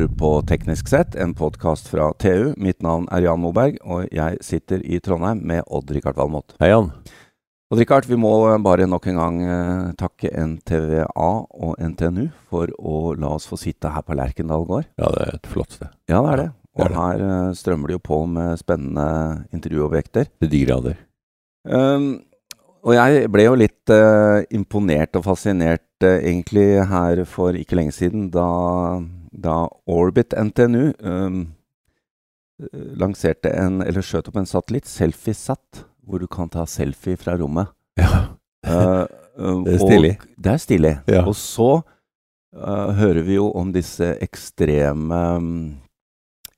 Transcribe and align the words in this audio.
hører 0.00 0.16
på 0.16 0.28
Teknisk 0.48 0.88
sett, 0.88 1.14
en 1.14 1.34
podkast 1.36 1.88
fra 1.90 2.06
TU. 2.16 2.54
Mitt 2.56 2.80
navn 2.80 3.04
er 3.12 3.26
Jan 3.26 3.40
Moberg, 3.42 3.76
og 3.84 4.06
jeg 4.14 4.38
sitter 4.40 4.80
i 4.80 4.96
Trondheim 5.02 5.42
med 5.44 5.66
Odd-Rikard 5.68 6.16
Valmot. 6.16 6.54
Hei, 6.62 6.70
Jan. 6.70 6.88
Odd-Rikard, 7.68 8.08
vi 8.08 8.16
må 8.16 8.32
bare 8.64 8.86
nok 8.88 9.10
en 9.10 9.20
gang 9.20 9.42
eh, 9.44 9.90
takke 10.00 10.32
NTVA 10.32 11.28
og 11.66 11.76
NTNU 11.76 12.30
for 12.48 12.72
å 12.78 13.12
la 13.20 13.34
oss 13.36 13.50
få 13.50 13.60
sitte 13.60 13.92
her 13.92 14.06
på 14.06 14.16
Lerkendal 14.16 14.64
gård. 14.70 14.88
Ja, 14.96 15.12
det 15.12 15.26
er 15.26 15.36
et 15.36 15.52
flott 15.52 15.76
sted. 15.76 15.92
Ja, 16.08 16.22
det 16.24 16.32
er 16.32 16.42
det. 16.44 16.48
det 16.48 16.86
er 16.86 16.96
Og 16.96 16.98
her 17.02 17.28
eh, 17.28 17.52
strømmer 17.60 17.92
det 17.92 17.98
jo 17.98 18.04
på 18.08 18.24
med 18.38 18.56
spennende 18.62 19.44
intervjuobjekter. 19.52 20.32
Til 20.40 20.54
de 20.54 20.64
grader. 20.64 20.98
Um, 21.68 22.10
og 22.88 22.96
jeg 22.96 23.28
ble 23.28 23.50
jo 23.50 23.56
litt 23.60 23.92
uh, 23.92 24.40
imponert 24.48 25.18
og 25.18 25.28
fascinert 25.28 26.06
uh, 26.06 26.16
egentlig 26.16 26.70
her 26.88 27.26
for 27.28 27.52
ikke 27.52 27.76
lenge 27.76 27.92
siden, 27.92 28.30
da, 28.32 28.48
da 29.30 29.64
Orbit 29.90 30.34
NTNU 30.36 30.92
um, 30.98 31.40
lanserte 33.00 33.52
en, 33.56 33.80
eller 33.82 34.04
skjøt 34.04 34.28
opp 34.28 34.40
en 34.40 34.48
satellitt, 34.48 34.88
Selfiesat, 34.90 35.84
hvor 36.04 36.20
du 36.20 36.26
kan 36.30 36.50
ta 36.52 36.66
selfie 36.68 37.18
fra 37.20 37.36
rommet. 37.40 37.72
Ja. 38.00 38.28
uh, 38.68 39.06
Det 39.40 39.72
er 39.78 39.80
stilig. 39.80 40.14
Det 40.36 40.50
er 40.52 40.58
stilig. 40.60 40.94
Ja. 41.08 41.22
Og 41.24 41.36
så 41.38 41.70
uh, 41.80 42.90
hører 42.98 43.22
vi 43.24 43.38
jo 43.38 43.46
om 43.56 43.70
disse 43.72 44.10
ekstreme 44.20 45.20
um, 45.38 45.54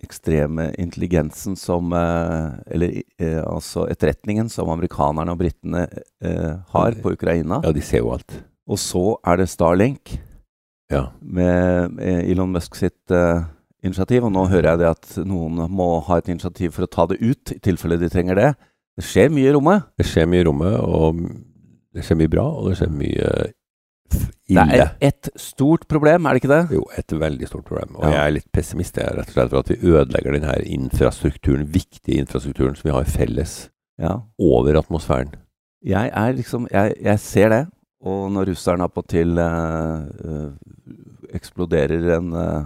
ekstreme 0.02 0.72
intelligensen 0.78 1.56
som 1.56 1.92
eh, 1.92 2.74
Eller 2.74 3.02
eh, 3.18 3.42
altså 3.46 3.86
etterretningen 3.90 4.50
som 4.50 4.70
amerikanerne 4.72 5.34
og 5.34 5.40
britene 5.40 5.86
eh, 6.24 6.58
har 6.74 6.98
på 7.02 7.14
Ukraina. 7.14 7.60
ja, 7.64 7.72
de 7.72 7.82
ser 7.82 8.02
jo 8.02 8.12
alt. 8.16 8.42
Og 8.66 8.78
så 8.78 9.04
er 9.26 9.42
det 9.42 9.50
Starlink 9.50 10.16
Ja. 10.92 11.06
med, 11.20 11.92
med 11.96 12.28
Elon 12.30 12.52
Musk 12.52 12.76
sitt 12.78 13.10
uh, 13.14 13.42
initiativ. 13.82 14.24
Og 14.28 14.32
nå 14.34 14.44
hører 14.52 14.72
jeg 14.74 14.82
det 14.82 14.90
at 14.92 15.16
noen 15.26 15.64
må 15.72 15.88
ha 16.08 16.18
et 16.20 16.28
initiativ 16.28 16.76
for 16.76 16.86
å 16.86 16.90
ta 16.92 17.06
det 17.10 17.18
ut, 17.22 17.54
i 17.56 17.58
tilfelle 17.64 17.98
de 18.00 18.10
trenger 18.12 18.38
det. 18.38 18.50
Det 19.00 19.04
skjer 19.08 19.32
mye 19.32 19.48
i 19.48 19.56
rommet. 19.56 19.88
Det 19.98 20.04
skjer 20.06 20.28
mye 20.28 20.44
i 20.44 20.46
rommet, 20.50 20.76
og 20.84 21.22
det 21.96 22.04
skjer 22.04 22.18
mye 22.20 22.32
bra, 22.32 22.44
og 22.60 22.68
det 22.70 22.76
skjer 22.82 22.92
mye 22.92 23.30
ille. 24.52 24.64
Det 24.68 24.80
er 24.84 24.90
et 25.08 25.30
stort 25.40 25.86
problem, 25.88 26.26
er 26.28 26.36
det 26.36 26.42
ikke 26.42 26.50
det? 26.52 26.76
Jo, 26.76 26.82
et 27.00 27.14
veldig 27.22 27.48
stort 27.48 27.64
problem. 27.64 27.96
Og 27.96 28.04
Ja. 28.04 28.10
jeg 28.10 28.26
er 28.26 28.34
litt 28.36 28.50
pessimist 28.52 28.98
jeg, 29.00 29.08
rett 29.16 29.28
og 29.30 29.32
slett 29.32 29.50
for 29.50 29.62
at 29.64 29.70
vi 29.72 29.78
ødelegger 29.94 30.36
denne 30.36 30.56
infrastrukturen, 30.76 31.64
viktige 31.72 32.20
infrastrukturen 32.20 32.76
som 32.76 32.90
vi 32.90 32.94
har 32.98 33.04
felles 33.08 33.70
Ja. 33.98 34.18
over 34.38 34.76
atmosfæren. 34.82 35.32
Jeg 35.84 36.10
er 36.12 36.32
liksom 36.36 36.68
Jeg, 36.70 36.94
jeg 37.02 37.18
ser 37.18 37.48
det. 37.48 37.62
Og 38.02 38.30
når 38.34 38.48
russerne 38.50 38.82
appåtil 38.88 39.38
uh, 39.38 40.50
eksploderer 41.32 42.08
en 42.18 42.32
eh, 42.34 42.62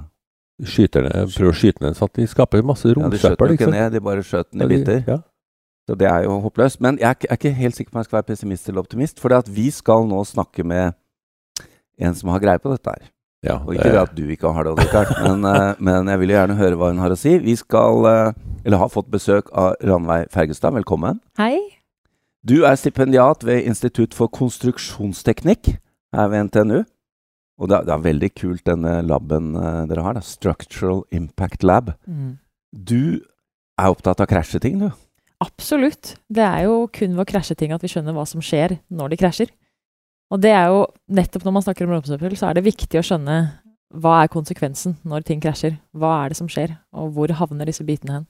Skyterne 0.65 1.11
prøver 1.29 1.51
å 1.53 1.57
skyte 1.57 1.83
ned 1.85 1.97
sånn 1.99 2.09
at 2.09 2.17
de 2.17 2.25
skaper 2.33 2.63
masse 2.65 2.89
Ja, 2.89 2.95
de 2.97 3.19
skjøt 3.21 3.35
romsøppel. 3.37 3.51
den 3.51 3.57
ikke 3.59 3.69
ned, 3.75 3.93
de 3.93 4.01
bare 4.01 4.23
skjøt 4.25 4.47
den 4.55 4.63
i 4.63 4.65
Ja, 4.65 4.69
de- 4.71 4.79
biter. 4.79 5.03
Ja. 5.07 5.19
Så 5.87 5.97
det 6.01 6.09
er 6.09 6.23
jo 6.25 6.39
håpløst. 6.41 6.81
Men 6.81 6.97
jeg 6.99 7.05
er, 7.11 7.15
ikke- 7.15 7.29
er 7.31 7.37
ikke 7.37 7.53
helt 7.55 7.77
sikker 7.77 7.91
på 7.93 7.97
om 7.97 8.01
jeg 8.01 8.05
skal 8.09 8.17
være 8.17 8.27
pessimist 8.33 8.69
eller 8.69 8.81
optimist. 8.81 9.21
For 9.21 9.43
vi 9.53 9.71
skal 9.71 10.07
nå 10.09 10.23
snakke 10.25 10.65
med 10.65 10.95
en 12.01 12.15
som 12.15 12.31
har 12.31 12.41
greie 12.41 12.59
på 12.59 12.73
dette 12.73 12.89
her. 12.89 13.11
Ja, 13.45 13.59
Og 13.61 13.75
ikke 13.77 13.93
det 13.93 14.01
at 14.01 14.15
du 14.17 14.25
ikke 14.27 14.51
har 14.53 14.65
det, 14.65 14.79
Richard, 14.81 15.13
men, 15.29 15.45
eh, 15.45 15.75
men 15.79 16.07
jeg 16.09 16.19
vil 16.19 16.29
jo 16.31 16.37
gjerne 16.41 16.57
høre 16.57 16.77
hva 16.81 16.89
hun 16.89 16.99
har 17.05 17.11
å 17.11 17.17
si. 17.21 17.37
Vi 17.39 17.55
skal, 17.55 18.07
eh, 18.07 18.33
eller 18.65 18.79
har 18.79 18.89
fått 18.89 19.11
besøk 19.13 19.53
av 19.53 19.77
Ranveig 19.85 20.31
Fergestad. 20.33 20.73
Velkommen. 20.73 21.21
Hei. 21.37 21.76
Du 22.47 22.61
er 22.63 22.77
stipendiat 22.79 23.43
ved 23.47 23.65
Institutt 23.67 24.15
for 24.15 24.31
konstruksjonsteknikk 24.31 25.73
her 26.15 26.29
ved 26.31 26.47
NTNU. 26.47 26.85
Og 27.57 27.71
det 27.71 27.79
er, 27.79 27.87
det 27.89 27.95
er 27.95 28.05
veldig 28.05 28.29
kult 28.37 28.67
denne 28.69 29.01
laben 29.03 29.55
eh, 29.57 29.83
dere 29.91 30.05
har, 30.05 30.19
da. 30.19 30.23
Structural 30.23 31.03
Impact 31.17 31.65
Lab. 31.65 31.95
Du 32.71 33.25
er 33.81 33.91
opptatt 33.91 34.21
av 34.23 34.29
krasjeting, 34.31 34.79
du. 34.85 34.91
Absolutt. 35.43 36.15
Det 36.33 36.45
er 36.45 36.67
jo 36.69 36.85
kun 36.93 37.17
ved 37.17 37.25
å 37.25 37.29
krasje 37.29 37.57
ting 37.59 37.75
at 37.75 37.83
vi 37.83 37.91
skjønner 37.93 38.15
hva 38.17 38.27
som 38.29 38.45
skjer 38.45 38.79
når 38.93 39.13
de 39.13 39.21
krasjer. 39.25 39.51
Og 40.33 40.41
det 40.43 40.53
er 40.55 40.71
jo 40.73 40.85
nettopp 41.17 41.45
når 41.47 41.57
man 41.57 41.65
snakker 41.67 41.87
om 41.87 41.97
romsøppel, 41.97 42.37
så 42.39 42.51
er 42.51 42.59
det 42.59 42.67
viktig 42.67 43.01
å 43.01 43.05
skjønne 43.07 43.37
hva 43.97 44.21
er 44.23 44.33
konsekvensen 44.33 44.99
når 45.07 45.27
ting 45.27 45.43
krasjer. 45.43 45.79
Hva 45.97 46.19
er 46.23 46.33
det 46.33 46.39
som 46.41 46.51
skjer, 46.51 46.77
og 46.95 47.15
hvor 47.17 47.33
havner 47.41 47.69
disse 47.69 47.87
bitene 47.87 48.21
hen? 48.21 48.27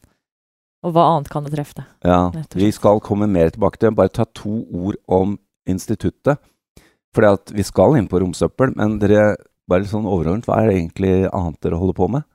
Og 0.84 0.92
hva 0.94 1.06
annet 1.14 1.30
kan 1.32 1.46
det 1.46 1.54
treffe? 1.54 1.86
Ja, 2.04 2.30
vi 2.54 2.68
skal 2.74 3.00
komme 3.04 3.28
mer 3.30 3.50
tilbake 3.54 3.80
til 3.80 3.90
det. 3.90 3.96
Bare 3.98 4.12
ta 4.12 4.26
to 4.36 4.60
ord 4.70 4.98
om 5.08 5.38
instituttet. 5.68 6.38
Fordi 7.16 7.32
at 7.32 7.52
vi 7.56 7.64
skal 7.64 7.96
inn 7.96 8.08
på 8.10 8.20
romsøppel, 8.20 8.74
men 8.76 8.98
dere, 9.00 9.34
bare 9.70 9.88
sånn 9.88 10.06
overordnet, 10.06 10.46
hva 10.46 10.60
er 10.60 10.68
det 10.68 10.76
egentlig 10.76 11.14
annet 11.30 11.58
dere 11.64 11.80
holder 11.80 11.96
på 11.96 12.10
med? 12.12 12.26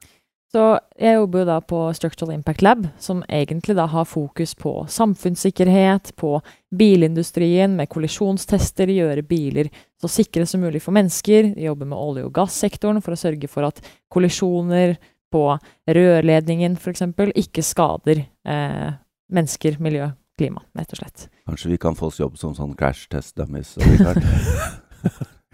Så 0.51 0.63
jeg 0.99 1.15
jobber 1.15 1.39
jo 1.39 1.47
da 1.47 1.57
på 1.63 1.77
Structural 1.95 2.33
Impact 2.33 2.63
Lab, 2.65 2.81
som 2.99 3.21
egentlig 3.31 3.75
da 3.77 3.85
har 3.87 4.09
fokus 4.09 4.51
på 4.59 4.73
samfunnssikkerhet, 4.91 6.11
på 6.19 6.33
bilindustrien, 6.75 7.77
med 7.77 7.87
kollisjonstester, 7.93 8.91
gjøre 8.91 9.23
biler 9.23 9.69
så 10.01 10.09
sikre 10.11 10.43
som 10.49 10.65
mulig 10.65 10.81
for 10.83 10.97
mennesker. 10.97 11.53
Vi 11.55 11.69
jobber 11.69 11.87
med 11.87 12.01
olje- 12.01 12.25
og 12.27 12.35
gassektoren 12.35 12.99
for 13.05 13.15
å 13.15 13.21
sørge 13.21 13.47
for 13.47 13.69
at 13.69 13.79
kollisjoner 14.11 14.97
på 15.31 15.43
rørledningen 15.87 16.75
f.eks. 16.77 17.01
ikke 17.39 17.63
skader 17.65 18.23
eh, 18.45 18.89
mennesker, 19.31 19.77
miljø, 19.79 20.09
klima, 20.37 20.61
rett 20.77 20.91
og 20.95 21.01
slett. 21.01 21.27
Kanskje 21.47 21.71
vi 21.73 21.77
kan 21.81 21.95
få 21.95 22.09
oss 22.11 22.19
jobb 22.19 22.37
som 22.39 22.53
sånn 22.57 22.75
crash 22.79 23.07
test 23.11 23.35
dummies? 23.39 23.77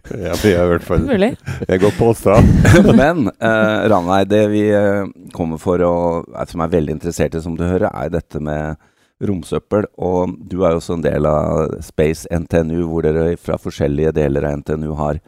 Ja, 0.07 0.31
det 0.39 0.53
er 0.55 0.61
i 0.63 0.69
hvert 0.71 0.85
fall 0.87 1.01
Mulig. 1.03 1.33
Jeg 1.67 1.81
går 1.83 1.91
påstand. 1.97 2.47
Men 2.95 3.25
eh, 3.27 3.87
Ranveig, 3.91 4.29
det 4.31 4.43
vi 4.53 4.61
eh, 4.71 5.03
kommer 5.35 5.59
for 5.59 5.83
og 5.83 6.29
er- 6.31 6.47
Som 6.47 6.63
er 6.63 6.71
veldig 6.71 6.93
interessert 6.95 7.35
i, 7.35 7.41
som 7.43 7.57
du 7.59 7.65
hører, 7.67 7.89
er 7.91 8.13
dette 8.13 8.39
med 8.39 8.77
romsøppel. 9.19 9.83
Og 9.99 10.31
du 10.47 10.61
er 10.63 10.71
jo 10.75 10.79
også 10.79 10.95
en 10.95 11.03
del 11.03 11.27
av 11.27 11.75
Space 11.83 12.23
NTNU, 12.31 12.85
hvor 12.87 13.03
dere 13.03 13.33
fra 13.35 13.57
forskjellige 13.59 14.13
deler 14.15 14.47
av 14.47 14.61
NTNU 14.61 14.93
har 14.95 15.19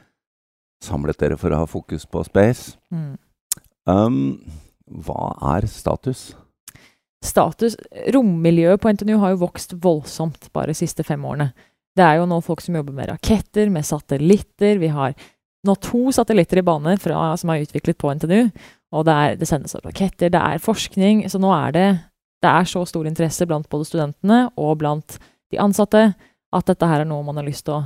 samlet 0.83 1.19
dere 1.19 1.35
for 1.41 1.51
å 1.51 1.59
ha 1.65 1.67
fokus 1.67 2.05
på 2.07 2.23
space. 2.23 2.77
Mm. 2.95 3.17
Um, 3.89 4.37
hva 5.05 5.33
er 5.55 5.67
status? 5.69 6.29
status 7.25 7.75
Rommiljøet 8.13 8.79
på 8.79 8.91
NTNU 8.93 9.17
har 9.19 9.33
jo 9.33 9.41
vokst 9.41 9.75
voldsomt 9.83 10.47
bare 10.55 10.71
de 10.71 10.77
siste 10.79 11.03
fem 11.03 11.23
årene. 11.25 11.49
Det 11.97 12.05
er 12.05 12.19
jo 12.19 12.27
nå 12.29 12.37
folk 12.45 12.61
som 12.63 12.77
jobber 12.77 12.95
med 12.95 13.09
raketter, 13.11 13.71
med 13.73 13.87
satellitter. 13.87 14.79
Vi 14.79 14.91
har 14.93 15.15
nå 15.67 15.75
to 15.83 16.13
satellitter 16.15 16.61
i 16.61 16.65
bane 16.65 16.95
fra, 17.01 17.33
som 17.37 17.51
er 17.51 17.65
utviklet 17.65 17.99
på 17.99 18.13
NTNU. 18.15 18.53
Og 18.95 19.05
det, 19.05 19.15
er, 19.15 19.35
det 19.41 19.49
sendes 19.49 19.75
raketter, 19.83 20.31
det 20.31 20.39
er 20.39 20.63
forskning. 20.63 21.25
Så 21.29 21.41
nå 21.41 21.51
er 21.55 21.75
det, 21.75 21.87
det 22.45 22.53
er 22.53 22.69
så 22.71 22.85
stor 22.87 23.09
interesse 23.09 23.47
blant 23.49 23.67
både 23.69 23.89
studentene 23.89 24.45
og 24.55 24.77
blant 24.79 25.19
de 25.51 25.59
ansatte 25.61 26.11
at 26.55 26.69
dette 26.69 26.87
her 26.87 27.03
er 27.03 27.09
noe 27.09 27.25
man 27.25 27.37
har 27.41 27.45
lyst 27.45 27.67
til 27.67 27.75
å 27.75 27.83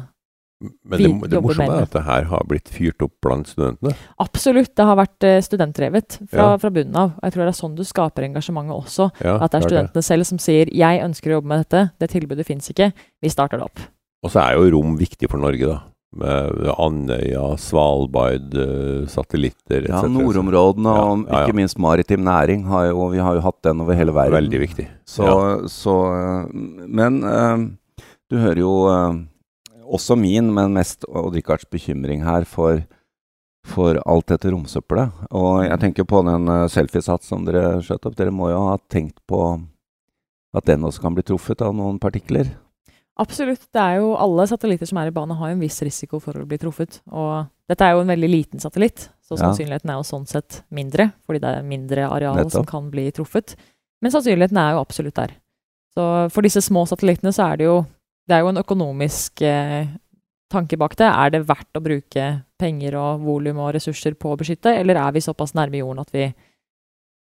Men 0.63 0.97
Vi 0.97 1.07
det, 1.12 1.29
det 1.35 1.41
morsomme 1.44 1.78
er 1.78 1.85
at 1.88 1.91
det 1.91 2.03
her 2.07 2.24
har 2.31 2.44
blitt 2.50 2.69
fyrt 2.72 3.01
opp 3.06 3.13
blant 3.22 3.47
studentene. 3.51 3.94
Absolutt, 4.24 4.74
det 4.75 4.85
har 4.90 4.96
vært 5.00 5.24
eh, 5.28 5.40
studentdrevet 5.44 6.19
fra, 6.31 6.53
Ja. 6.53 6.57
fra 6.57 6.69
bunnen 6.74 6.96
av. 6.96 7.13
Og 7.19 7.24
jeg 7.28 7.34
tror 7.35 7.44
det 7.46 7.51
er 7.53 7.59
sånn 7.62 7.75
du 7.75 7.84
skaper 7.84 8.24
engasjementet 8.29 8.74
også. 8.78 9.09
Ja, 9.24 9.38
At 9.44 9.51
det 9.51 9.59
er 9.62 9.68
studentene 9.68 9.84
studentene 9.84 10.03
selv 10.03 10.25
som 10.25 10.38
sier 10.40 10.66
'jeg 10.72 11.01
ønsker 11.03 11.31
å 11.31 11.41
jobbe 11.41 11.47
med 11.47 11.66
dette', 11.66 11.91
det 12.00 12.09
tilbudet 12.09 12.46
fins 12.46 12.69
ikke, 12.69 12.94
vi 13.22 13.29
starter 13.29 13.57
det 13.57 13.66
opp. 13.66 13.79
Og 14.24 14.31
så 14.31 14.40
er 14.40 14.56
jo 14.56 14.72
rom 14.78 14.97
viktig 14.97 15.29
for 15.29 15.38
Norge, 15.38 15.66
da. 15.66 15.81
Med 16.16 16.69
Andøya, 16.78 17.57
Svalbard, 17.57 18.53
eh, 18.53 19.06
satellitter 19.07 19.81
etc. 19.90 19.90
Ja, 19.90 20.01
nordområdene 20.03 20.84
Ja, 20.85 21.03
og 21.12 21.25
ja, 21.28 21.40
ja. 21.40 21.47
ikke 21.47 21.56
minst 21.56 21.80
maritim 21.80 22.24
næring. 22.24 22.66
Har 22.68 22.85
jo, 22.91 23.09
vi 23.09 23.18
har 23.18 23.34
jo 23.34 23.41
hatt 23.41 23.62
den 23.63 23.81
over 23.81 23.95
hele 23.95 24.13
verden. 24.13 24.31
Veldig 24.31 24.59
viktig. 24.59 24.88
Så, 25.06 25.68
så 25.68 26.13
øh, 26.13 26.88
Men 26.88 27.21
du 28.30 28.38
hører 28.38 28.59
jo 28.59 29.25
også 29.94 30.18
min, 30.19 30.50
men 30.54 30.75
mest 30.75 31.06
Odd 31.10 31.38
Rikards 31.38 31.68
bekymring 31.72 32.24
her 32.25 32.48
for, 32.50 32.81
for 33.68 34.00
alt 34.10 34.31
dette 34.31 34.51
romsøppelet. 34.54 35.13
Og 35.31 35.63
jeg 35.68 35.80
tenker 35.84 36.07
på 36.10 36.24
den 36.28 36.50
uh, 36.50 36.66
selfiesats 36.72 37.30
som 37.30 37.45
dere 37.48 37.80
skjøt 37.86 38.10
opp. 38.10 38.18
Dere 38.19 38.34
må 38.36 38.50
jo 38.51 38.66
ha 38.72 38.80
tenkt 38.92 39.19
på 39.30 39.44
at 40.54 40.69
den 40.69 40.86
også 40.86 41.01
kan 41.01 41.16
bli 41.16 41.25
truffet 41.25 41.63
av 41.66 41.74
noen 41.75 42.00
partikler? 42.01 42.51
Absolutt. 43.22 43.68
Det 43.74 43.81
er 43.81 44.00
jo 44.01 44.13
alle 44.18 44.45
satellitter 44.50 44.90
som 44.90 44.98
er 45.01 45.10
i 45.10 45.13
bane, 45.13 45.36
har 45.38 45.51
jo 45.51 45.57
en 45.57 45.62
viss 45.63 45.78
risiko 45.86 46.19
for 46.22 46.38
å 46.40 46.48
bli 46.50 46.57
truffet. 46.62 47.00
Og 47.13 47.45
dette 47.69 47.86
er 47.86 47.94
jo 47.94 48.01
en 48.04 48.10
veldig 48.10 48.30
liten 48.30 48.62
satellitt, 48.62 49.07
så 49.22 49.38
sannsynligheten 49.38 49.92
er 49.92 50.00
jo 50.00 50.07
sånn 50.07 50.25
sett 50.30 50.63
mindre, 50.74 51.12
fordi 51.25 51.42
det 51.44 51.51
er 51.54 51.68
mindre 51.68 52.07
areal 52.10 52.42
som 52.54 52.66
kan 52.69 52.90
bli 52.94 53.07
truffet. 53.13 53.56
Men 54.01 54.13
sannsynligheten 54.13 54.57
er 54.60 54.74
jo 54.75 54.81
absolutt 54.81 55.18
der. 55.19 55.36
Så 55.94 56.06
for 56.34 56.45
disse 56.45 56.63
små 56.66 56.88
satellittene 56.90 57.34
så 57.36 57.51
er 57.51 57.62
det 57.62 57.69
jo 57.69 57.78
Det 58.27 58.35
er 58.37 58.43
jo 58.43 58.51
en 58.53 58.61
økonomisk 58.61 59.41
eh, 59.45 59.91
tanke 60.53 60.77
bak 60.79 60.95
det. 60.99 61.09
Er 61.09 61.33
det 61.33 61.43
verdt 61.49 61.79
å 61.79 61.83
bruke 61.83 62.27
penger 62.59 62.95
og 62.99 63.23
volum 63.25 63.59
og 63.63 63.73
ressurser 63.75 64.15
på 64.15 64.31
å 64.31 64.39
beskytte, 64.39 64.75
eller 64.79 64.99
er 65.01 65.15
vi 65.15 65.23
såpass 65.25 65.55
nærme 65.57 65.81
jorden 65.81 66.03
at 66.05 66.13
vi 66.15 66.27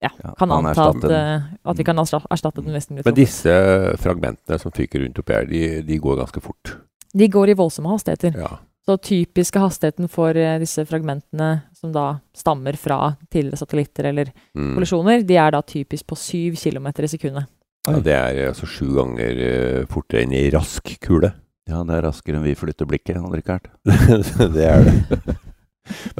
ja, 0.01 0.13
kan 0.39 0.53
anta 0.55 0.89
at, 0.93 1.05
eh, 1.11 1.49
at 1.69 1.81
vi 1.81 1.85
kan 1.87 1.99
erstatte 1.99 2.63
den 2.63 2.77
nesten 2.77 3.01
Men 3.03 3.19
disse 3.19 3.53
fragmentene 3.99 4.59
som 4.63 4.73
fyker 4.75 5.03
rundt 5.05 5.19
oppi 5.19 5.35
her, 5.35 5.49
de, 5.51 5.83
de 5.83 5.99
går 5.99 6.21
ganske 6.23 6.43
fort. 6.45 6.77
De 7.13 7.29
går 7.29 7.51
i 7.53 7.59
voldsomme 7.59 7.91
hastigheter. 7.91 8.37
Ja. 8.39 8.59
Så 8.89 8.97
typiske 9.05 9.61
hastigheten 9.61 10.09
for 10.09 10.37
eh, 10.39 10.57
disse 10.63 10.87
fragmentene 10.89 11.51
som 11.77 11.93
da 11.93 12.07
stammer 12.37 12.79
fra 12.81 13.17
tidligere 13.29 13.61
satellitter 13.61 14.13
eller 14.13 14.33
Mm. 14.59 14.73
kollisjoner, 14.75 15.23
de 15.27 15.37
er 15.37 15.53
da 15.55 15.61
typisk 15.63 16.07
på 16.09 16.17
7 16.17 16.57
km 16.57 16.89
i 17.05 17.09
sekundet. 17.11 17.47
Ja, 17.87 17.99
det 18.05 18.15
er 18.15 18.41
altså 18.51 18.67
sju 18.69 18.89
ganger 18.97 19.43
eh, 19.45 19.85
fortere 19.91 20.25
enn 20.27 20.35
ei 20.37 20.49
rask 20.53 20.91
kule. 21.05 21.31
Ja, 21.69 21.85
det 21.85 21.99
er 21.99 22.07
raskere 22.09 22.39
enn 22.39 22.47
vi 22.47 22.57
flytter 22.59 22.89
blikket, 22.89 23.21
Odd 23.21 23.37
Rikard. 23.37 23.69
det 24.57 24.67
er 24.67 24.89
det. 24.89 25.37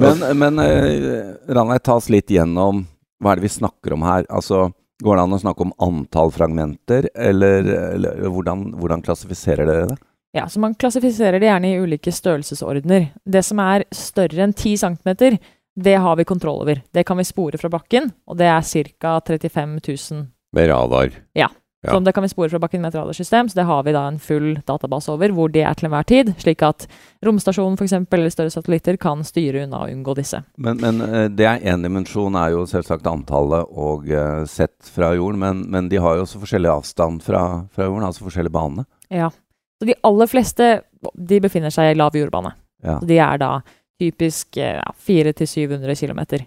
Men, 0.01 0.23
men 0.33 0.57
uh, 0.57 1.35
Ranveig, 1.53 1.83
ta 1.85 1.99
oss 1.99 2.07
litt 2.09 2.31
gjennom 2.33 2.79
hva 3.21 3.35
er 3.35 3.37
det 3.37 3.43
vi 3.45 3.51
snakker 3.53 3.93
om 3.93 4.01
her? 4.01 4.23
Altså, 4.33 4.71
Går 4.99 5.15
det 5.15 5.23
an 5.23 5.35
å 5.35 5.39
snakke 5.39 5.63
om 5.63 5.73
antall 5.79 6.31
fragmenter, 6.35 7.05
eller, 7.15 7.67
eller 7.93 8.25
hvordan, 8.27 8.65
hvordan 8.81 9.03
klassifiserer 9.05 9.69
dere 9.69 9.85
det? 9.93 9.95
Ja, 10.35 10.43
så 10.51 10.59
Man 10.59 10.75
klassifiserer 10.75 11.39
det 11.39 11.47
gjerne 11.47 11.69
i 11.69 11.77
ulike 11.79 12.11
størrelsesordener. 12.11 13.07
Det 13.23 13.43
som 13.45 13.61
er 13.63 13.85
større 13.95 14.43
enn 14.43 14.53
10 14.53 14.75
cm, 14.81 15.37
det 15.79 15.95
har 16.03 16.19
vi 16.19 16.27
kontroll 16.27 16.65
over. 16.65 16.81
Det 16.91 17.05
kan 17.07 17.17
vi 17.17 17.29
spore 17.29 17.61
fra 17.61 17.71
bakken, 17.71 18.11
og 18.27 18.41
det 18.41 18.49
er 18.51 18.65
ca. 18.99 19.15
35 19.23 19.79
000 19.87 20.27
Med 20.55 20.69
radar. 20.71 21.13
Ja. 21.37 21.49
Så 21.87 21.99
det 21.99 22.11
kan 22.11 22.23
vi 22.23 22.29
spore 22.29 22.49
fra 22.51 22.59
bakken 22.59 22.81
med 22.83 22.91
et 22.91 22.97
radarsystem, 22.99 23.47
så 23.49 23.55
det 23.55 23.63
har 23.63 23.83
vi 23.87 23.93
da 23.95 24.01
en 24.09 24.17
full 24.19 24.57
database 24.67 25.11
over, 25.13 25.31
hvor 25.31 25.47
de 25.47 25.61
er 25.63 25.77
til 25.79 25.87
enhver 25.87 26.03
tid, 26.03 26.33
slik 26.41 26.63
at 26.67 26.83
romstasjonen 27.23 27.77
f.eks. 27.79 27.93
eller 27.95 28.33
større 28.33 28.51
satellitter 28.51 28.97
kan 28.99 29.23
styre 29.23 29.63
unna 29.63 29.85
og 29.85 29.93
unngå 29.93 30.17
disse. 30.19 30.41
Men, 30.57 30.81
men 30.83 30.99
eh, 31.05 31.29
det 31.31 31.47
er 31.47 31.63
én 31.71 31.85
dimensjon, 31.85 32.35
er 32.35 32.51
jo 32.51 32.65
selvsagt 32.67 33.07
antallet 33.07 33.71
og 33.71 34.11
uh, 34.11 34.43
sett 34.43 34.91
fra 34.91 35.13
jorden, 35.15 35.39
men, 35.39 35.63
men, 35.71 35.87
de 35.87 36.03
har 36.03 36.19
jo 36.19 36.27
også 36.27 36.43
forskjellig 36.43 36.73
avstand 36.73 37.23
fra, 37.23 37.45
fra 37.71 37.87
jorden, 37.87 38.09
altså 38.09 38.27
forskjellige 38.27 38.57
bane. 38.59 38.83
Ja. 39.07 39.31
Så 39.79 39.87
de 39.87 39.95
aller 40.03 40.27
fleste 40.27 40.71
de 41.15 41.39
befinner 41.39 41.71
seg 41.71 41.93
i 41.93 41.97
lav 41.97 42.17
jordbane. 42.19 42.57
Ja. 42.83 42.99
Så 42.99 43.07
de 43.07 43.23
er 43.23 43.39
da 43.39 43.53
typisk 43.99 44.59
ja, 44.59 44.91
400-700 45.07 45.95
km. 45.95 46.43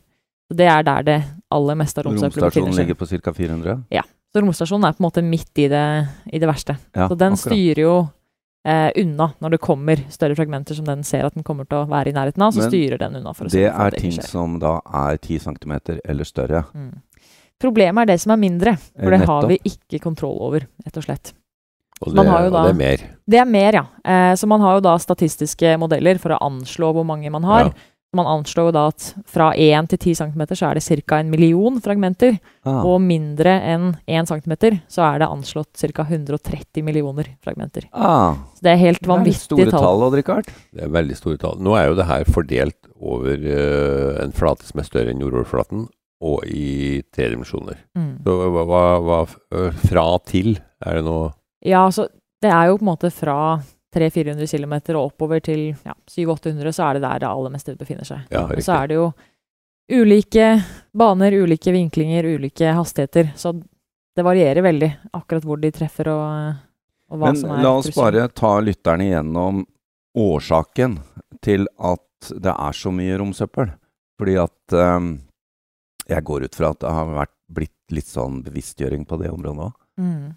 Det 0.57 0.67
er 0.69 0.83
der 0.87 1.03
det 1.03 1.19
aller 1.53 1.75
meste 1.79 1.99
av 2.01 2.07
romsøppelet 2.09 2.49
befinner 2.49 2.67
Romstasjonen 2.69 2.81
ligger 2.81 2.95
på 2.95 3.07
ca. 3.07 3.33
400? 3.37 3.77
Ja. 3.91 4.03
Så 4.33 4.41
romstasjonen 4.41 4.89
er 4.89 4.93
på 4.97 5.03
en 5.03 5.07
måte 5.11 5.23
midt 5.25 5.59
i 5.61 5.69
det, 5.69 5.85
i 6.33 6.39
det 6.41 6.49
verste. 6.49 6.79
Ja, 6.97 7.09
så 7.09 7.15
den 7.19 7.35
akkurat. 7.35 7.53
styrer 7.53 7.81
jo 7.83 7.95
eh, 8.65 8.91
unna 9.03 9.27
når 9.45 9.51
det 9.51 9.61
kommer 9.61 10.01
større 10.09 10.37
fragmenter 10.39 10.75
som 10.79 10.87
den 10.89 11.03
ser 11.05 11.27
at 11.29 11.35
den 11.37 11.45
kommer 11.45 11.69
til 11.69 11.83
å 11.83 11.89
være 11.91 12.09
i 12.09 12.17
nærheten 12.17 12.41
av. 12.47 12.53
Så 12.57 12.63
Men 12.65 12.71
styrer 12.73 12.99
den 13.03 13.17
unna. 13.21 13.35
for 13.37 13.45
å 13.45 13.51
Det 13.53 13.59
sørge 13.61 13.75
for 13.77 13.87
er 13.87 13.99
ting 14.01 14.13
skjer. 14.17 14.29
som 14.31 14.59
da 14.63 14.79
er 15.05 15.19
10 15.19 15.39
cm 15.45 15.77
eller 16.05 16.25
større. 16.25 16.65
Mm. 16.75 16.95
Problemet 17.61 18.03
er 18.03 18.07
det 18.15 18.21
som 18.21 18.33
er 18.35 18.41
mindre, 18.43 18.73
for 18.99 19.11
det 19.15 19.21
har 19.29 19.47
vi 19.47 19.59
ikke 19.69 20.01
kontroll 20.03 20.41
over, 20.43 20.65
rett 20.87 20.97
og 20.99 21.05
slett. 21.05 21.33
Og 22.03 22.15
Man 22.17 22.27
det, 22.27 22.33
har 22.33 22.41
jo 22.43 22.49
og 22.51 22.57
det 22.65 22.71
er 22.73 22.79
mer. 22.81 23.03
Det 23.31 23.39
er 23.39 23.45
mer, 23.47 23.73
ja. 23.79 23.83
Eh, 24.03 24.33
så 24.35 24.49
man 24.51 24.61
har 24.65 24.75
jo 24.81 24.81
da 24.83 24.97
statistiske 24.99 25.77
modeller 25.79 26.19
for 26.19 26.35
å 26.35 26.41
anslå 26.43 26.89
hvor 26.97 27.05
mange 27.07 27.31
man 27.31 27.45
har. 27.47 27.69
Ja. 27.71 27.73
Man 28.13 28.29
anslår 28.29 28.67
jo 28.69 28.73
da 28.77 28.83
at 28.91 29.05
fra 29.25 29.47
1 29.57 29.87
til 29.89 29.99
10 30.13 30.15
cm 30.19 30.43
så 30.53 30.67
er 30.69 30.77
det 30.77 30.83
ca. 31.09 31.17
en 31.23 31.31
million 31.33 31.79
fragmenter. 31.81 32.35
Ah, 32.69 32.83
Og 32.85 33.01
mindre 33.01 33.55
enn 33.73 33.95
1 34.05 34.29
cm 34.29 34.53
så 34.85 35.07
er 35.07 35.23
det 35.23 35.29
anslått 35.33 35.73
ca. 35.81 36.05
130 36.05 36.85
millioner 36.85 37.31
fragmenter. 37.41 37.89
ah, 37.93 38.37
Så 38.55 38.67
det 38.69 38.75
er 38.75 38.83
helt 38.83 39.01
det 39.01 39.09
er 39.09 39.15
vanvittige 39.15 39.41
store 39.41 39.71
tall. 39.71 39.81
tall, 39.81 40.43
Det 40.77 40.83
er 40.85 40.93
veldig 40.93 41.17
store 41.17 41.39
tall. 41.39 41.57
Nå 41.59 41.75
er 41.79 41.89
jo 41.89 41.95
det 41.95 42.07
her 42.07 42.25
fordelt 42.25 42.77
over 43.01 43.37
uh, 43.41 44.23
en 44.23 44.33
flate 44.33 44.69
som 44.69 44.81
er 44.81 44.85
større 44.85 45.11
enn 45.11 45.21
jordoverflaten, 45.25 45.89
og 46.23 46.45
i 46.47 47.03
tre 47.11 47.31
dimensjoner. 47.33 47.81
Mm. 47.97 48.23
Så 48.23 48.37
hva, 48.39 48.63
hva, 48.69 48.85
hva 49.03 49.71
Fra 49.89 50.05
til 50.29 50.59
er 50.85 51.01
det 51.01 51.05
noe 51.09 51.33
Ja, 51.65 51.87
altså 51.87 52.07
det 52.43 52.51
er 52.51 52.69
jo 52.69 52.77
på 52.77 52.85
en 52.85 52.93
måte 52.93 53.11
fra 53.15 53.39
300-400 53.95 54.49
km 54.57 54.75
og 54.97 55.03
oppover 55.11 55.43
til 55.45 55.73
ja, 55.85 55.95
700-800, 56.11 56.73
så 56.73 56.87
er 56.87 56.99
det 56.99 57.05
der 57.05 57.23
det 57.23 57.29
aller 57.29 57.53
meste 57.53 57.77
befinner 57.77 58.09
seg. 58.09 58.25
Ja, 58.33 58.47
Og 58.47 58.63
så 58.65 58.79
er 58.79 58.91
det 58.91 58.99
jo 58.99 59.13
ulike 59.93 60.47
baner, 60.97 61.33
ulike 61.33 61.73
vinklinger, 61.75 62.25
ulike 62.25 62.73
hastigheter. 62.73 63.33
Så 63.37 63.55
det 64.17 64.25
varierer 64.25 64.65
veldig 64.65 64.91
akkurat 65.13 65.45
hvor 65.45 65.61
de 65.61 65.73
treffer 65.75 66.09
og, 66.13 66.55
og 67.13 67.21
hva 67.21 67.33
Men 67.33 67.41
som 67.41 67.53
er 67.55 67.63
la 67.65 67.75
oss 67.81 67.93
bare 67.97 68.29
ta 68.33 68.55
lytterne 68.61 69.09
igjennom 69.09 69.63
årsaken 70.19 70.99
til 71.45 71.67
at 71.81 72.33
det 72.33 72.53
er 72.53 72.77
så 72.77 72.93
mye 72.95 73.19
romsøppel. 73.21 73.73
Fordi 74.21 74.37
at 74.39 74.77
um, 74.77 75.15
jeg 76.09 76.25
går 76.29 76.47
ut 76.47 76.59
fra 76.59 76.73
at 76.73 76.81
det 76.85 76.93
har 76.93 77.17
vært, 77.17 77.37
blitt 77.53 77.93
litt 77.93 78.09
sånn 78.09 78.39
bevisstgjøring 78.47 79.03
på 79.05 79.19
det 79.21 79.29
området 79.33 79.67
òg. 79.67 79.73
Mm. 80.01 80.31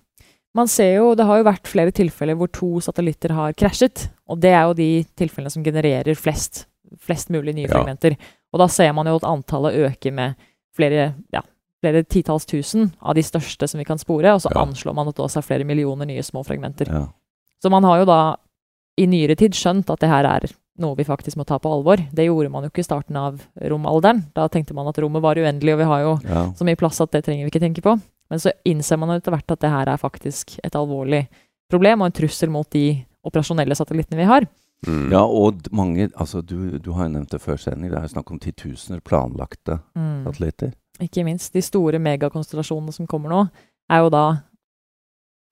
Man 0.56 0.68
ser 0.72 0.94
jo, 0.96 1.10
Det 1.16 1.26
har 1.28 1.38
jo 1.42 1.48
vært 1.50 1.68
flere 1.68 1.92
tilfeller 1.92 2.38
hvor 2.40 2.48
to 2.52 2.70
satellitter 2.80 3.34
har 3.36 3.54
krasjet. 3.54 4.08
Og 4.32 4.40
det 4.40 4.52
er 4.56 4.64
jo 4.70 4.74
de 4.78 4.90
tilfellene 5.20 5.52
som 5.52 5.64
genererer 5.66 6.16
flest, 6.16 6.66
flest 6.98 7.30
mulig 7.30 7.54
nye 7.58 7.68
Ja. 7.68 7.74
fragmenter. 7.84 8.16
Og 8.54 8.60
da 8.60 8.68
ser 8.72 8.94
man 8.94 9.06
jo 9.06 9.16
at 9.18 9.24
antallet 9.28 9.76
øker 9.76 10.14
med 10.14 10.36
flere, 10.76 11.14
ja, 11.34 11.42
flere 11.84 12.04
titalls 12.08 12.46
tusen 12.46 12.94
av 13.04 13.16
de 13.16 13.22
største 13.22 13.68
som 13.68 13.78
vi 13.80 13.84
kan 13.86 13.98
spore. 13.98 14.32
Og 14.34 14.42
så 14.42 14.50
Ja. 14.56 14.64
anslår 14.64 14.96
man 14.96 15.08
at 15.10 15.16
det 15.16 15.26
også 15.26 15.38
er 15.40 15.42
flere 15.42 15.66
millioner 15.66 16.06
nye 16.06 16.22
små 16.24 16.46
fragmenter. 16.46 16.88
Så 17.62 17.70
man 17.70 17.84
har 17.84 18.00
jo 18.00 18.06
da 18.06 18.36
i 18.98 19.06
nyere 19.06 19.36
tid 19.36 19.52
skjønt 19.52 19.90
at 19.90 20.00
det 20.00 20.08
her 20.10 20.24
er 20.26 20.50
noe 20.80 20.96
vi 20.96 21.04
faktisk 21.04 21.36
må 21.36 21.46
ta 21.46 21.58
på 21.60 21.70
alvor. 21.72 21.98
Det 22.14 22.26
gjorde 22.28 22.50
man 22.52 22.64
jo 22.64 22.70
ikke 22.70 22.80
i 22.80 22.84
starten 22.84 23.16
av 23.18 23.42
romalderen. 23.62 24.24
Da 24.34 24.48
tenkte 24.48 24.74
man 24.74 24.88
at 24.88 24.96
rommet 24.96 25.22
var 25.22 25.36
uendelig, 25.36 25.74
og 25.74 25.80
vi 25.80 25.84
har 25.86 26.00
jo 26.02 26.20
Ja. 26.24 26.52
så 26.52 26.64
mye 26.64 26.78
plass 26.78 27.02
at 27.02 27.12
det 27.12 27.26
trenger 27.26 27.44
vi 27.44 27.52
ikke 27.52 27.62
tenke 27.62 27.82
på. 27.82 28.02
Men 28.30 28.40
så 28.42 28.52
innser 28.66 28.98
man 28.98 29.10
jo 29.14 29.20
etter 29.20 29.32
hvert 29.36 29.52
at 29.54 29.62
det 29.62 29.70
her 29.70 29.88
er 29.94 29.98
faktisk 30.02 30.56
et 30.64 30.76
alvorlig 30.76 31.28
problem 31.72 32.02
og 32.02 32.08
en 32.10 32.16
trussel 32.22 32.50
mot 32.50 32.70
de 32.74 33.04
operasjonelle 33.26 33.76
satellittene 33.78 34.18
vi 34.22 34.30
har. 34.30 34.48
mm. 34.88 35.12
ja, 35.12 35.22
og 35.26 35.62
mange 35.72 36.10
Altså, 36.16 36.42
du, 36.42 36.78
du 36.80 36.92
har 36.94 37.06
jo 37.08 37.14
nevnt 37.16 37.32
det 37.32 37.42
før 37.42 37.58
sending. 37.58 37.90
Det 37.92 37.98
er 37.98 38.06
jo 38.08 38.14
snakk 38.16 38.32
om 38.32 38.40
titusener 38.40 39.00
planlagte 39.02 39.80
satellitter. 39.96 40.74
Ikke 41.02 41.24
minst 41.28 41.54
de 41.54 41.62
store 41.62 42.00
megakonstellasjonene 42.00 42.94
som 42.94 43.08
kommer 43.08 43.30
nå, 43.30 43.40
er 43.92 44.00
jo 44.06 44.10
da 44.14 44.26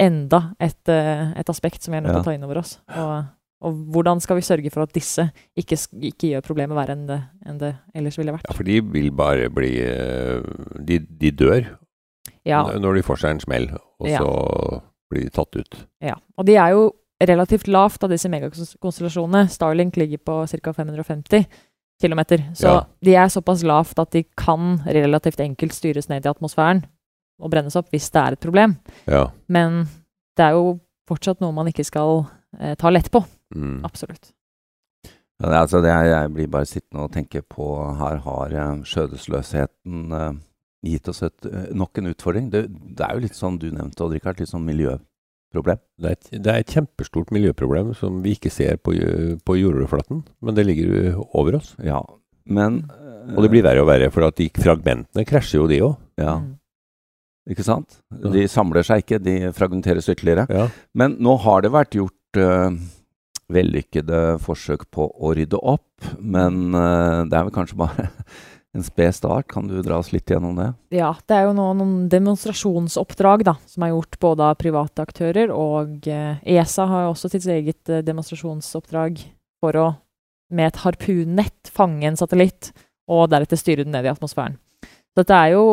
enda 0.02 0.54
et, 0.60 0.90
eh, 0.90 1.32
et 1.40 1.50
aspekt 1.50 1.84
som 1.84 1.94
vi 1.94 1.98
er 1.98 2.02
nødt 2.06 2.14
til 2.14 2.20
Ja. 2.20 2.22
å 2.22 2.26
ta 2.26 2.34
inn 2.36 2.44
over 2.44 2.58
oss. 2.60 2.80
Og, 2.98 3.26
og 3.64 3.74
hvordan 3.94 4.20
skal 4.22 4.36
vi 4.40 4.42
sørge 4.42 4.72
for 4.72 4.84
at 4.84 4.94
disse 4.94 5.30
ikke, 5.56 5.78
ikke 6.10 6.32
gjør 6.34 6.42
problemet 6.48 6.76
verre 6.76 6.96
enn 6.98 7.06
det, 7.08 7.20
enn 7.46 7.60
det 7.62 7.76
ellers 7.96 8.18
ville 8.18 8.34
vært? 8.36 8.48
Ja, 8.50 8.54
for 8.58 8.64
de 8.68 8.80
vil 8.82 9.12
bare 9.12 9.50
bli 9.54 9.74
øh, 9.84 10.44
De, 10.80 11.00
de 11.00 11.32
dør 11.32 11.78
Ja, 12.46 12.64
når 12.80 12.96
de 12.96 13.04
får 13.08 13.22
seg 13.22 13.32
en 13.32 13.40
smell, 13.40 13.70
og 14.00 14.08
Ja. 14.10 14.20
så 14.20 14.82
blir 15.12 15.24
de 15.24 15.30
tatt 15.30 15.56
ut. 15.56 15.78
Ja, 16.02 16.16
og 16.38 16.46
de 16.46 16.56
er 16.60 16.72
jo 16.76 16.92
relativt 17.24 17.68
lavt 17.68 18.04
av 18.04 18.10
disse 18.10 18.28
megakonstellasjonene. 18.30 19.46
Starlink 19.50 19.96
ligger 19.96 20.18
på 20.18 20.42
ca. 20.62 20.74
550 20.74 21.46
km, 22.02 22.20
så 22.54 22.68
Ja. 22.68 22.86
de 23.02 23.16
er 23.16 23.28
såpass 23.30 23.64
lavt 23.64 24.00
at 24.00 24.12
de 24.12 24.24
kan 24.36 24.80
relativt 24.86 25.40
enkelt 25.40 25.72
styres 25.74 26.10
ned 26.10 26.26
i 26.26 26.30
atmosfæren 26.30 26.84
og 27.40 27.52
brennes 27.52 27.76
opp 27.76 27.90
hvis 27.92 28.10
det 28.12 28.22
er 28.22 28.32
et 28.34 28.40
problem. 28.40 28.78
Ja. 29.08 29.28
Men 29.48 29.86
det 30.36 30.44
er 30.46 30.52
jo 30.52 30.80
fortsatt 31.08 31.40
noe 31.40 31.54
man 31.54 31.68
ikke 31.68 31.86
skal 31.86 32.26
eh, 32.60 32.76
ta 32.76 32.90
lett 32.90 33.10
på. 33.12 33.24
Mm. 33.56 33.84
Absolutt. 33.86 34.32
Ja, 35.42 35.50
det, 35.50 35.56
altså, 35.56 35.82
det 35.82 35.90
er, 35.92 36.04
jeg 36.04 36.34
blir 36.34 36.48
bare 36.48 36.66
sittende 36.66 37.04
og 37.04 37.12
tenke 37.12 37.42
på 37.42 37.98
Her 37.98 38.18
har 38.18 38.52
eh, 38.54 38.84
skjødesløsheten 38.84 40.12
eh, 40.14 40.34
gitt 40.84 41.08
oss 41.12 41.24
et, 41.26 41.46
eh, 41.48 41.70
nok 41.74 41.98
en 42.02 42.12
utfordring. 42.12 42.50
Det, 42.54 42.66
det 42.70 43.06
er 43.08 43.16
jo 43.18 43.24
litt 43.26 43.38
sånn 43.38 43.60
du 43.62 43.70
nevnte, 43.72 44.04
Odd 44.06 44.16
Rikard, 44.18 44.40
litt 44.42 44.52
sånn 44.52 44.66
miljøproblem. 44.68 45.80
Det, 46.02 46.10
er 46.10 46.18
et, 46.18 46.32
det 46.44 46.52
er 46.54 46.64
et 46.64 46.74
kjempestort 46.76 47.32
miljøproblem 47.36 47.94
som 47.98 48.22
vi 48.26 48.36
ikke 48.38 48.52
ser 48.52 48.82
på, 48.84 48.96
på 49.46 49.56
jordoverflaten, 49.60 50.24
men 50.44 50.58
det 50.58 50.66
ligger 50.68 50.92
jo 51.14 51.28
over 51.40 51.60
oss. 51.62 51.74
Ja, 51.84 52.02
men 52.46 52.84
Og 53.38 53.40
det 53.46 53.54
blir 53.54 53.64
verre 53.64 53.80
og 53.86 53.88
verre, 53.88 54.10
for 54.12 54.26
at 54.28 54.36
de 54.36 54.50
fragmentene 54.52 55.24
krasjer 55.30 55.62
jo, 55.62 55.68
de 55.72 55.80
òg. 55.86 55.96
Ja, 56.20 56.34
Mm. 56.44 57.54
ikke 57.56 57.64
sant? 57.64 57.98
De 58.34 58.44
samler 58.48 58.84
seg 58.88 59.02
ikke, 59.04 59.18
de 59.24 59.52
fragmenteres 59.56 60.08
ytterligere. 60.12 60.46
Ja. 60.52 60.68
Men 60.96 61.16
nå 61.20 61.38
har 61.44 61.62
det 61.64 61.72
vært 61.72 61.96
gjort 61.98 62.40
uh, 62.40 62.72
vellykkede 63.52 64.40
forsøk 64.44 64.86
på 64.92 65.08
å 65.12 65.34
rydde 65.36 65.60
opp, 65.60 65.88
men 66.20 66.74
uh, 66.76 67.24
det 67.28 67.36
er 67.38 67.48
vel 67.48 67.56
kanskje 67.56 67.80
bare 67.80 68.10
en 68.74 68.84
sped 68.84 69.14
start. 69.16 69.48
Kan 69.52 69.68
du 69.70 69.76
dra 69.86 70.00
oss 70.02 70.12
litt 70.14 70.26
gjennom 70.32 70.56
det? 70.58 70.72
Ja, 70.98 71.12
det 71.30 71.36
er 71.38 71.44
jo 71.48 71.54
nå 71.58 71.68
noen 71.78 72.08
demonstrasjonsoppdrag 72.10 73.44
da, 73.46 73.56
som 73.70 73.84
er 73.86 73.94
gjort 73.94 74.18
både 74.24 74.48
av 74.50 74.58
private 74.62 75.04
aktører, 75.06 75.52
og 75.54 76.08
eh, 76.10 76.40
ESA 76.56 76.88
har 76.90 77.06
jo 77.06 77.14
også 77.14 77.30
sitt 77.34 77.46
eget 77.54 77.90
eh, 77.90 78.02
demonstrasjonsoppdrag 78.06 79.22
for 79.64 79.78
å 79.80 79.88
med 80.54 80.70
et 80.70 80.82
harpunnett 80.84 81.70
fange 81.74 82.06
en 82.06 82.18
satellitt, 82.20 82.72
og 83.10 83.30
deretter 83.32 83.58
styre 83.58 83.84
den 83.86 83.94
ned 83.96 84.06
i 84.06 84.12
atmosfæren. 84.12 84.58
Så 85.14 85.22
dette 85.24 85.34
er 85.38 85.54
jo 85.56 85.64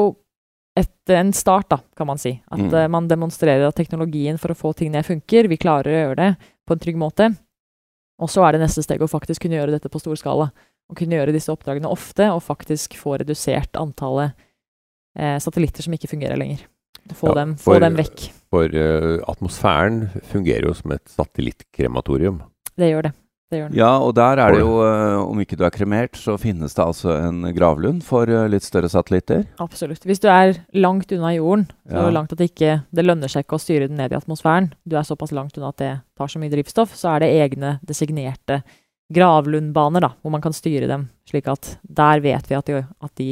et, 0.79 0.93
en 1.13 1.33
start, 1.37 1.69
da, 1.73 1.79
kan 1.97 2.09
man 2.09 2.19
si. 2.21 2.33
At 2.51 2.59
Mm. 2.61 2.75
eh, 2.75 2.89
man 2.89 3.09
demonstrerer 3.09 3.67
at 3.69 3.77
teknologien 3.77 4.39
for 4.39 4.53
å 4.53 4.57
få 4.57 4.75
ting 4.77 4.93
ned 4.93 5.05
funker. 5.05 5.49
Vi 5.49 5.57
klarer 5.61 5.91
å 5.91 6.01
gjøre 6.01 6.17
det 6.17 6.37
på 6.67 6.73
en 6.77 6.79
trygg 6.79 6.97
måte. 6.97 7.37
Og 8.21 8.29
så 8.29 8.45
er 8.47 8.53
det 8.53 8.61
neste 8.61 8.83
steg 8.85 9.01
å 9.01 9.09
faktisk 9.09 9.43
kunne 9.43 9.57
gjøre 9.57 9.73
dette 9.73 9.89
på 9.89 10.01
stor 10.01 10.17
skala. 10.17 10.51
Å 10.91 10.97
kunne 10.99 11.15
gjøre 11.21 11.33
disse 11.37 11.53
oppdragene 11.53 11.87
ofte, 11.91 12.27
og 12.35 12.43
faktisk 12.43 12.97
få 12.99 13.17
redusert 13.23 13.79
antallet 13.79 14.33
eh, 15.17 15.39
satellitter 15.39 15.87
som 15.87 15.95
ikke 15.95 16.11
fungerer 16.11 16.37
lenger. 16.41 16.67
Få, 17.15 17.31
Ja, 17.31 17.35
dem, 17.41 17.55
få 17.59 17.73
for- 17.75 17.81
dem 17.83 17.97
vekk. 17.99 18.29
For 18.51 18.67
uh, 18.75 19.23
atmosfæren 19.31 20.09
fungerer 20.27 20.67
jo 20.67 20.75
som 20.75 20.91
et 20.93 21.07
satellittkrematorium. 21.09 22.41
Det 22.79 22.89
gjør 22.91 23.03
det. 23.09 23.13
Det 23.51 23.59
gjør. 23.61 23.73
Ja, 23.75 23.91
og 23.99 24.13
der 24.15 24.39
er 24.43 24.53
det 24.55 24.61
jo, 24.61 24.77
uh, 24.79 25.23
om 25.27 25.39
ikke 25.43 25.57
du 25.59 25.65
er 25.67 25.73
kremert, 25.75 26.15
så 26.19 26.37
finnes 26.39 26.75
det 26.77 26.83
altså 26.85 27.15
en 27.17 27.41
gravlund 27.55 28.03
for 28.07 28.31
uh, 28.31 28.45
litt 28.51 28.63
større 28.67 28.91
satellitter. 28.91 29.45
Absolutt. 29.63 30.03
Hvis 30.07 30.23
du 30.23 30.29
er 30.31 30.59
langt 30.79 31.11
unna 31.15 31.33
jorden, 31.35 31.67
så 31.87 32.05
Ja. 32.07 32.11
langt 32.15 32.33
at 32.35 32.39
det 32.39 32.51
ikke 32.53 32.83
det 32.95 33.07
lønner 33.07 33.31
seg 33.31 33.47
ikke 33.47 33.59
å 33.59 33.63
styre 33.63 33.89
den 33.91 33.97
ned 33.99 34.13
i 34.15 34.19
atmosfæren, 34.19 34.73
du 34.87 34.95
er 34.99 35.03
såpass 35.07 35.33
langt 35.35 35.59
unna 35.59 35.69
at 35.71 35.79
det 35.83 35.93
tar 36.19 36.27
så 36.31 36.39
mye 36.43 36.51
drivstoff, 36.53 36.95
så 36.95 37.17
er 37.17 37.21
det 37.27 37.33
egne 37.43 37.79
designerte 37.87 38.63
gravlundbaner, 39.13 40.01
da, 40.05 40.13
hvor 40.23 40.31
man 40.35 40.43
kan 40.45 40.55
styre 40.55 40.87
dem. 40.91 41.09
Slik 41.29 41.49
at 41.51 41.79
der 41.83 42.21
vet 42.25 42.47
vi 42.51 42.55
at 42.59 42.67
de, 42.71 42.83
at 43.03 43.15
de, 43.19 43.29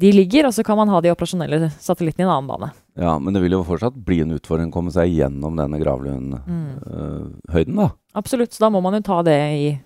de 0.00 0.12
ligger, 0.12 0.46
og 0.48 0.54
så 0.56 0.64
kan 0.66 0.78
man 0.80 0.88
ha 0.90 1.00
de 1.04 1.10
operasjonelle 1.12 1.68
satellittene 1.78 2.24
i 2.24 2.28
en 2.28 2.32
annen 2.34 2.48
bane. 2.50 2.70
Ja, 3.00 3.18
Men 3.18 3.34
det 3.36 3.42
vil 3.44 3.52
jo 3.54 3.62
fortsatt 3.66 3.94
bli 4.04 4.20
en 4.24 4.32
utfordring 4.36 4.72
å 4.72 4.74
komme 4.74 4.90
seg 4.94 5.12
gjennom 5.12 5.56
denne 5.60 5.78
gravlundhøyden, 5.82 7.74
Mm. 7.74 7.76
da. 7.76 7.90
Absolutt. 8.14 8.52
Så 8.52 8.60
da 8.64 8.70
må 8.70 8.82
man 8.82 8.94
jo 8.98 9.00
ta 9.06 9.22
det 9.22 9.38
i 9.54 9.80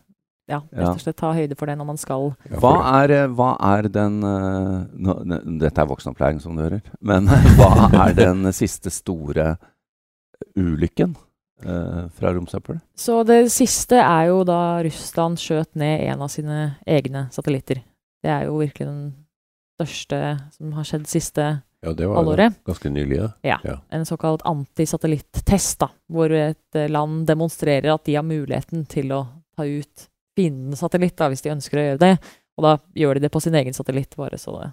Ja, 0.47 0.59
rett 0.77 0.91
og 0.91 1.01
slett 1.01 1.17
ta 1.17 1.31
høyde 1.33 1.57
for 1.57 1.65
det 1.67 1.79
når 1.81 1.87
man 1.89 1.97
skal 1.97 2.35
Hva 2.61 2.73
er, 3.03 3.11
eh, 3.11 3.29
hva 3.33 3.55
er 3.65 3.89
den 3.89 4.19
eh, 4.23 4.85
nå, 4.93 5.15
Dette 5.59 5.81
er 5.81 5.87
voksenopplæring, 5.89 6.39
som 6.43 6.55
du 6.55 6.61
hører. 6.61 6.83
Men 7.01 7.25
hva 7.57 7.89
er 8.09 8.13
den 8.13 8.45
siste 8.53 8.91
store 8.93 9.55
ulykken 10.55 11.15
fra 11.65 12.33
romsøppel? 12.37 12.81
Så 12.97 13.23
det 13.27 13.41
siste 13.53 13.97
er 14.03 14.27
jo 14.31 14.43
da 14.45 14.83
Russland 14.85 15.39
skjøt 15.41 15.75
ned 15.81 16.01
en 16.11 16.23
av 16.23 16.29
sine 16.33 16.77
egne 16.87 17.27
satellitter. 17.35 17.83
Det 18.25 18.31
er 18.31 18.47
jo 18.49 18.59
virkelig 18.61 18.87
den 18.89 19.05
største 19.79 20.21
som 20.55 20.73
har 20.77 20.85
skjedd 20.89 21.07
siste 21.11 21.47
ja, 21.85 21.93
det 21.93 22.07
var 22.09 22.17
halvåret. 22.23 22.55
ganske 22.65 22.89
nylig, 22.95 23.19
ja. 23.45 23.59
En 23.93 24.07
såkalt 24.09 24.41
antisatellitt-test, 24.49 25.79
da, 25.83 25.89
hvor 26.09 26.33
et 26.33 26.79
eh, 26.79 26.89
land 26.89 27.27
demonstrerer 27.29 27.91
at 27.95 28.05
de 28.07 28.15
har 28.17 28.25
muligheten 28.25 28.87
til 28.89 29.13
å 29.13 29.25
ta 29.57 29.67
ut 29.69 30.07
fiendens 30.39 30.81
satellitt, 30.81 31.17
da, 31.19 31.29
hvis 31.31 31.43
de 31.45 31.53
ønsker 31.53 31.79
å 31.81 31.85
gjøre 31.89 32.01
det. 32.03 32.13
Og 32.57 32.65
da 32.67 32.73
gjør 32.97 33.19
de 33.19 33.27
det 33.27 33.33
på 33.35 33.43
sin 33.43 33.55
egen 33.59 33.75
satellitt. 33.77 34.17
bare 34.17 34.39
så 34.39 34.55
det. 34.63 34.71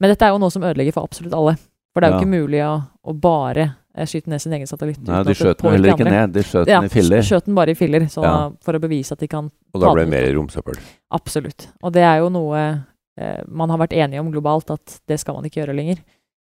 Men 0.00 0.10
dette 0.12 0.26
er 0.26 0.34
jo 0.34 0.38
noe 0.42 0.50
som 0.52 0.62
ødelegger 0.64 0.92
for 0.96 1.08
absolutt 1.08 1.34
alle. 1.36 1.56
For 1.94 2.00
det 2.00 2.08
er 2.08 2.12
jo 2.12 2.16
Ja. 2.18 2.22
ikke 2.22 2.36
mulig 2.42 2.60
å, 2.64 2.72
å 3.10 3.12
bare 3.20 3.66
eh, 3.96 4.06
skyte 4.06 4.30
ned 4.32 4.42
sin 4.42 4.52
egen 4.56 4.66
satellitt. 4.66 5.02
Nei, 5.06 5.22
de 5.26 5.36
skjøt 5.38 5.62
den 5.62 5.76
heller 5.76 5.94
ikke 5.94 6.08
ned, 6.08 6.32
de 6.34 6.42
skjøt 6.46 6.70
Ja, 6.70 6.82
i 6.82 6.90
filler. 6.92 7.22
skjøt 7.22 7.46
den 7.46 7.54
bare 7.54 7.70
i 7.70 7.78
filler, 7.78 8.06
så 8.10 8.24
Ja. 8.24 8.50
for 8.60 8.74
å 8.74 8.80
bevise 8.80 9.12
at 9.12 9.18
de 9.18 9.28
kan 9.28 9.50
Og 9.74 9.80
da 9.80 9.92
ble 9.92 10.04
det 10.04 10.10
mer 10.10 10.34
romsøppel. 10.34 10.78
Absolutt. 11.10 11.68
Og 11.82 11.92
det 11.92 12.02
er 12.02 12.18
jo 12.18 12.28
noe 12.28 12.84
eh, 13.16 13.42
man 13.48 13.70
har 13.70 13.78
vært 13.78 13.94
enige 13.94 14.20
om 14.20 14.32
globalt, 14.32 14.70
at 14.70 15.00
det 15.06 15.20
skal 15.20 15.34
man 15.34 15.44
ikke 15.44 15.64
gjøre 15.64 15.76
lenger. 15.76 16.02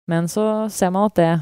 Men 0.09 0.25
så 0.25 0.71
ser 0.71 0.91
man 0.91 1.07
at 1.07 1.15
det 1.15 1.41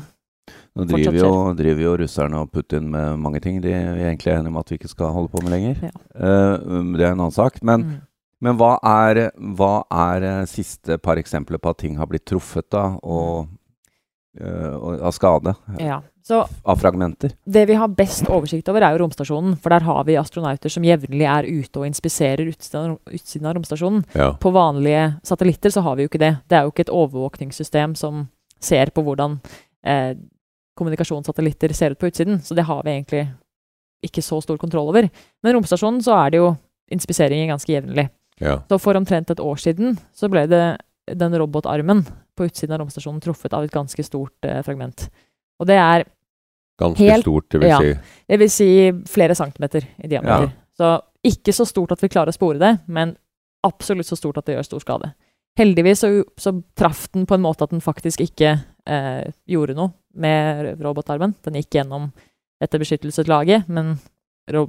Nå 0.76 0.84
driver 0.84 1.16
jo, 1.16 1.30
driver 1.56 1.82
jo 1.82 1.92
russerne 2.02 2.40
og 2.42 2.50
Putin 2.52 2.90
med 2.92 3.18
mange 3.18 3.40
ting 3.40 3.62
de 3.64 3.72
er 3.72 3.96
egentlig 4.10 4.34
enige 4.34 4.52
om 4.52 4.58
at 4.60 4.68
vi 4.70 4.76
ikke 4.76 4.92
skal 4.92 5.14
holde 5.14 5.32
på 5.32 5.40
med 5.42 5.54
lenger. 5.54 5.80
Ja. 5.88 5.92
Eh, 6.14 6.66
um, 6.68 6.92
det 6.92 7.06
er 7.06 7.14
en 7.14 7.22
annen 7.22 7.32
sak. 7.34 7.62
Men, 7.64 7.86
mm. 7.86 8.00
men 8.44 8.58
hva 8.60 8.74
er, 8.84 9.30
hva 9.56 9.86
er 9.90 10.26
eh, 10.28 10.42
siste 10.50 10.98
par 11.02 11.16
eksempler 11.16 11.58
på 11.62 11.72
at 11.72 11.80
ting 11.80 11.96
har 11.96 12.10
blitt 12.10 12.26
truffet 12.28 12.68
da, 12.70 12.90
og 13.02 13.48
av 14.40 15.12
skade? 15.16 15.54
Ja. 15.80 16.02
Så 16.26 16.40
Av 16.66 16.76
fragmenter? 16.76 17.30
det 17.46 17.66
vi 17.66 17.74
har 17.78 17.88
best 17.88 18.26
oversikt 18.28 18.68
over, 18.68 18.82
er 18.82 18.96
jo 18.96 19.04
romstasjonen. 19.04 19.54
For 19.62 19.70
der 19.70 19.84
har 19.86 20.04
vi 20.04 20.16
astronauter 20.18 20.68
som 20.72 20.82
jevnlig 20.82 21.22
er 21.30 21.46
ute 21.46 21.78
og 21.78 21.86
inspiserer 21.86 22.48
utsiden 22.50 22.96
av, 22.96 23.14
utsiden 23.14 23.46
av 23.46 23.54
romstasjonen. 23.54 24.04
Ja. 24.18 24.32
På 24.42 24.50
vanlige 24.50 25.04
satellitter 25.22 25.70
så 25.70 25.84
har 25.86 25.96
vi 25.96 26.02
jo 26.02 26.10
ikke 26.10 26.18
det. 26.24 26.32
Det 26.50 26.58
er 26.58 26.66
jo 26.66 26.72
ikke 26.74 26.86
et 26.88 26.90
overvåkningssystem 26.98 27.94
som 27.94 28.24
ser 28.58 28.90
på 28.90 29.04
hvordan 29.06 29.38
eh, 29.86 30.16
kommunikasjonssatellitter 30.76 31.72
ser 31.72 31.90
ut 31.94 31.98
på 32.02 32.10
utsiden. 32.10 32.40
Så 32.42 32.54
det 32.58 32.66
har 32.66 32.82
vi 32.84 32.90
egentlig 32.96 33.26
ikke 34.04 34.22
så 34.22 34.40
stor 34.42 34.58
kontroll 34.60 34.90
over. 34.90 35.08
Men 35.42 35.54
romstasjonen 35.56 36.02
så 36.04 36.14
er 36.26 36.30
det 36.34 36.42
jo 36.42 36.50
inspiseringer 36.92 37.48
ganske 37.54 37.72
jevnlig. 37.72 38.08
ja. 38.40 38.58
Så 38.68 38.78
for 38.82 38.98
omtrent 38.98 39.30
et 39.30 39.40
år 39.40 39.56
siden 39.62 39.96
så 40.14 40.28
ble 40.30 40.44
det 40.50 40.64
den 41.14 41.36
robotarmen 41.38 42.02
på 42.36 42.46
utsiden 42.48 42.74
av 42.74 42.80
romstasjonen 42.82 43.20
truffet 43.22 43.54
av 43.54 43.64
et 43.64 43.72
ganske 43.74 44.02
stort 44.04 44.44
eh, 44.48 44.62
fragment. 44.66 45.08
Og 45.60 45.68
det 45.70 45.78
er 45.80 46.06
Ganske 46.76 47.06
Helt- 47.08 47.24
stort, 47.24 47.46
det 47.54 47.58
vil 47.62 47.70
ja. 47.70 47.78
si. 47.80 47.92
det 48.28 48.36
vil 48.36 48.50
si 48.52 48.66
flere 49.08 49.34
centimeter 49.34 49.86
i 49.96 50.08
diameter. 50.12 50.50
Så 50.76 50.90
ikke 51.24 51.54
så 51.56 51.64
stort 51.64 51.94
at 51.94 52.02
vi 52.04 52.10
klarer 52.12 52.28
å 52.28 52.36
spore 52.36 52.60
det, 52.60 52.72
men 52.92 53.14
absolutt 53.64 54.04
så 54.10 54.18
stort 54.18 54.36
at 54.42 54.44
det 54.44 54.58
gjør 54.58 54.66
stor 54.68 54.82
skade. 54.84 55.08
Heldigvis 55.56 56.02
så, 56.04 56.10
så 56.36 56.52
traff 56.76 57.06
den 57.14 57.24
på 57.24 57.32
en 57.38 57.40
måte 57.46 57.64
at 57.64 57.72
den 57.72 57.80
faktisk 57.80 58.20
ikke 58.26 58.50
eh, 58.84 59.24
gjorde 59.48 59.78
noe 59.78 59.94
med 60.20 60.76
robotarmen. 60.84 61.32
Den 61.48 61.56
gikk 61.56 61.78
gjennom 61.78 62.10
dette 62.60 62.76
beskyttelseslaget, 62.82 63.70
men 63.72 63.94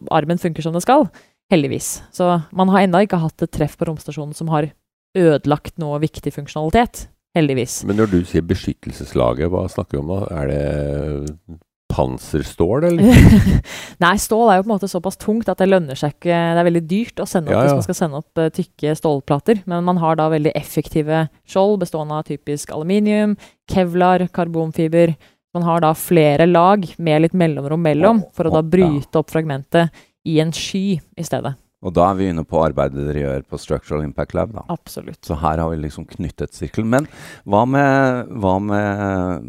armen 0.10 0.40
funker 0.40 0.64
som 0.64 0.72
den 0.72 0.82
skal. 0.88 1.10
Heldigvis. 1.52 2.04
Så 2.16 2.30
man 2.56 2.72
har 2.72 2.88
ennå 2.88 3.04
ikke 3.04 3.20
hatt 3.20 3.44
et 3.44 3.52
treff 3.52 3.76
på 3.76 3.92
romstasjonen 3.92 4.32
som 4.36 4.48
har 4.56 4.72
ødelagt 5.16 5.78
noe 5.82 6.00
viktig 6.04 6.34
funksjonalitet. 6.36 7.08
Heldigvis. 7.38 7.84
Men 7.86 8.00
når 8.02 8.12
du 8.12 8.20
sier 8.26 8.46
beskyttelseslaget, 8.46 9.52
hva 9.54 9.68
snakker 9.70 9.98
vi 9.98 10.02
om 10.02 10.10
da? 10.10 10.20
Er 10.40 10.50
det 10.50 11.58
panserstål, 11.98 12.88
eller? 12.90 13.30
Nei, 14.04 14.16
stål 14.22 14.52
er 14.52 14.60
jo 14.60 14.66
på 14.66 14.70
en 14.70 14.74
måte 14.74 14.90
såpass 14.92 15.20
tungt 15.22 15.50
at 15.52 15.62
det 15.62 15.70
lønner 15.70 15.98
seg 15.98 16.14
ikke 16.16 16.36
Det 16.36 16.62
er 16.62 16.68
veldig 16.68 16.84
dyrt 16.90 17.22
å 17.24 17.28
sende 17.30 17.54
opp 17.54 17.56
Ja, 17.56 17.64
hvis 17.66 17.78
man 17.80 17.86
skal 17.86 18.00
sende 18.00 18.22
opp 18.22 18.42
uh, 18.42 18.50
tykke 18.54 18.96
stålplater. 19.00 19.62
Men 19.70 19.86
man 19.88 20.02
har 20.02 20.20
da 20.20 20.28
veldig 20.34 20.54
effektive 20.58 21.28
skjold 21.48 21.80
bestående 21.84 22.20
av 22.20 22.28
typisk 22.28 22.74
aluminium, 22.76 23.38
kevlar, 23.72 24.28
karbonfiber. 24.34 25.16
Man 25.56 25.66
har 25.66 25.86
da 25.86 25.94
flere 25.98 26.50
lag 26.50 26.84
med 27.02 27.24
litt 27.24 27.38
mellomrom 27.38 27.82
mellom 27.82 28.26
for 28.36 28.50
å 28.50 28.58
da 28.60 28.66
bryte 28.66 29.22
opp 29.22 29.32
fragmentet 29.34 30.06
i 30.28 30.42
en 30.44 30.52
sky 30.54 31.00
i 31.00 31.26
stedet. 31.26 31.56
Og 31.86 31.94
da 31.94 32.08
er 32.10 32.18
vi 32.18 32.28
inne 32.32 32.42
på 32.48 32.58
arbeidet 32.66 33.06
dere 33.06 33.22
gjør 33.22 33.44
på 33.52 33.60
Structural 33.62 34.04
Impact 34.08 34.34
Lab. 34.34 34.54
da. 34.56 34.64
Absolutt. 34.74 35.22
Så 35.26 35.38
her 35.38 35.62
har 35.62 35.70
vi 35.70 35.78
liksom 35.84 36.08
knyttet 36.10 36.56
sirkelen. 36.58 36.90
Men 36.90 37.08
hva 37.46 37.64
med, 37.70 38.32
hva 38.42 38.56
med 38.64 39.46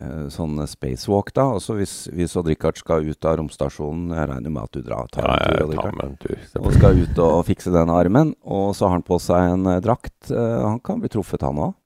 eh, 0.00 0.24
sånn 0.32 0.56
spacewalk, 0.70 1.34
da? 1.36 1.50
Også 1.58 1.76
hvis, 1.76 1.94
hvis 2.16 2.36
Odd 2.40 2.48
Rikard 2.48 2.80
skal 2.80 3.04
ut 3.04 3.28
av 3.28 3.36
romstasjonen 3.42 4.16
Jeg 4.16 4.30
regner 4.32 4.56
med 4.56 4.62
at 4.64 4.72
du 4.72 4.88
drar, 4.88 5.12
tar 5.12 5.28
Ja, 5.28 5.36
en 5.36 5.68
tur, 5.68 5.76
tar 5.82 6.00
med 6.00 6.06
en 6.06 6.18
tur. 6.24 6.48
Og 6.64 6.72
skal 6.78 7.04
ut 7.04 7.22
og 7.28 7.36
fikse 7.50 7.76
den 7.76 7.92
armen. 7.92 8.32
Og 8.40 8.72
så 8.78 8.88
har 8.88 8.96
han 8.96 9.04
på 9.04 9.20
seg 9.20 9.52
en 9.52 9.68
eh, 9.74 9.82
drakt. 9.84 10.32
Eh, 10.32 10.58
han 10.64 10.80
kan 10.80 11.04
bli 11.04 11.12
truffet, 11.12 11.44
han 11.44 11.60
òg. 11.68 11.76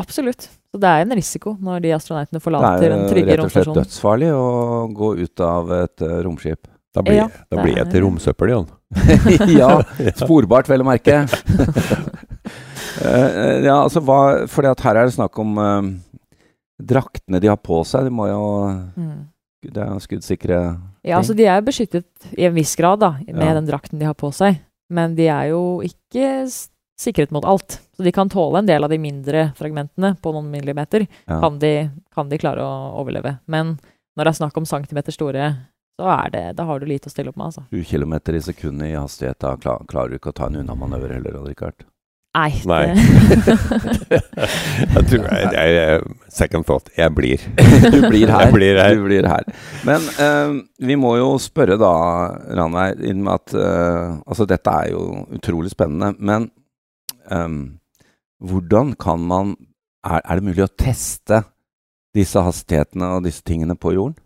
Absolutt. 0.00 0.48
Så 0.72 0.80
det 0.80 0.88
er 0.88 1.04
en 1.04 1.12
risiko 1.12 1.52
når 1.60 1.82
de 1.84 1.90
astronautene 1.92 2.40
forlater 2.40 2.80
forlater 2.80 2.88
er 2.88 2.94
den 2.96 3.02
Det 3.12 3.22
er 3.28 3.42
rett 3.42 3.44
og 3.44 3.52
slett 3.52 3.76
dødsfarlig 3.76 4.30
å 4.32 4.46
gå 4.88 5.16
ut 5.20 5.42
av 5.44 5.74
et 5.82 6.04
romskip. 6.24 6.71
Da 6.92 7.00
blir, 7.04 7.16
Ja, 7.22 7.28
da 7.48 7.62
blir 7.62 7.78
jeg 7.78 7.88
til 7.92 8.02
romsøppel, 8.04 8.50
Jon. 8.52 8.66
ja, 9.60 9.70
sporbart, 10.20 10.68
vel 10.68 10.84
å 10.84 10.88
merke. 10.88 11.22
uh, 13.00 13.58
ja, 13.68 13.76
altså 13.78 14.02
hva 14.04 14.18
For 14.50 14.66
her 14.68 14.98
er 15.00 15.08
det 15.08 15.14
snakk 15.16 15.38
om 15.40 15.56
uh, 15.56 15.80
draktene 16.82 17.40
de 17.40 17.48
har 17.48 17.60
på 17.62 17.80
seg. 17.88 18.08
De 18.08 18.14
må 18.14 18.28
jo 18.30 18.42
Mm. 18.96 19.28
Det 19.62 19.78
er 19.78 19.92
jo 19.94 20.00
skuddsikre 20.02 20.56
Ja, 21.06 21.20
altså 21.20 21.36
de 21.38 21.44
er 21.46 21.60
beskyttet 21.62 22.24
i 22.34 22.48
en 22.48 22.54
viss 22.56 22.74
grad 22.74 22.98
da, 22.98 23.12
med 23.28 23.46
Ja. 23.46 23.54
den 23.54 23.68
drakten 23.68 24.00
de 24.00 24.08
har 24.08 24.16
på 24.18 24.32
seg. 24.34 24.58
Men 24.90 25.14
de 25.14 25.28
er 25.30 25.52
jo 25.52 25.80
ikke 25.86 26.50
sikret 26.98 27.30
mot 27.30 27.44
alt. 27.46 27.78
Så 27.96 28.02
de 28.02 28.10
kan 28.12 28.28
tåle 28.28 28.58
en 28.58 28.66
del 28.66 28.82
av 28.82 28.90
de 28.90 28.98
mindre 28.98 29.52
fragmentene 29.54 30.16
på 30.20 30.32
noen 30.34 30.50
millimeter. 30.50 31.06
ja. 31.28 31.38
Kan, 31.40 31.58
de, 31.62 31.90
kan 32.14 32.28
de 32.28 32.38
klare 32.38 32.58
å 32.58 32.98
overleve. 33.00 33.38
Men 33.46 33.78
når 34.18 34.24
det 34.24 34.32
er 34.32 34.40
snakk 34.42 34.56
om 34.58 34.66
centimeter 34.66 35.14
store, 35.14 35.46
så 36.00 36.08
er 36.08 36.30
det, 36.32 36.44
da 36.58 36.66
har 36.68 36.80
du 36.80 36.88
lite 36.88 37.10
å 37.10 37.12
stille 37.12 37.32
opp 37.32 37.38
med. 37.38 37.52
altså. 37.52 37.64
20 37.70 37.88
km 37.90 38.14
i 38.34 38.42
sekundet 38.42 38.92
i 38.92 38.98
hastighet. 38.98 39.40
Da 39.44 39.56
klar, 39.60 39.84
klarer 39.90 40.12
du 40.12 40.20
ikke 40.20 40.32
å 40.32 40.36
ta 40.36 40.48
en 40.48 40.62
unnamanøver 40.62 41.18
heller, 41.18 41.42
Richard? 41.46 41.84
Nei. 42.32 42.48
Nei. 42.64 42.86
jeg 44.94 45.02
tror 45.10 45.26
jeg, 45.26 45.48
jeg, 45.52 45.72
jeg 45.76 46.00
Second 46.32 46.64
thought. 46.64 46.88
Jeg 46.96 47.12
blir. 47.12 47.42
Du 47.92 48.08
blir 48.08 48.32
her. 48.32 48.40
Jeg 48.46 48.54
blir 48.56 48.80
her. 48.80 48.96
Du 48.96 49.04
blir 49.04 49.28
her. 49.28 49.44
Men 49.84 50.00
uh, 50.16 50.56
vi 50.80 50.96
må 50.96 51.18
jo 51.20 51.36
spørre 51.42 51.76
da, 51.80 51.92
Ranveig, 52.56 53.04
inn 53.04 53.20
med 53.26 53.36
at 53.36 53.52
uh, 53.52 54.16
Altså, 54.24 54.48
dette 54.48 54.72
er 54.72 54.94
jo 54.94 55.26
utrolig 55.36 55.74
spennende, 55.74 56.14
men 56.18 56.48
um, 57.28 57.76
hvordan 58.40 58.96
kan 58.96 59.20
man 59.28 59.52
er, 60.02 60.24
er 60.24 60.40
det 60.40 60.48
mulig 60.48 60.64
å 60.64 60.72
teste 60.72 61.44
disse 62.16 62.40
hastighetene 62.42 63.12
og 63.18 63.28
disse 63.28 63.44
tingene 63.46 63.76
på 63.76 63.92
jorden? 63.94 64.16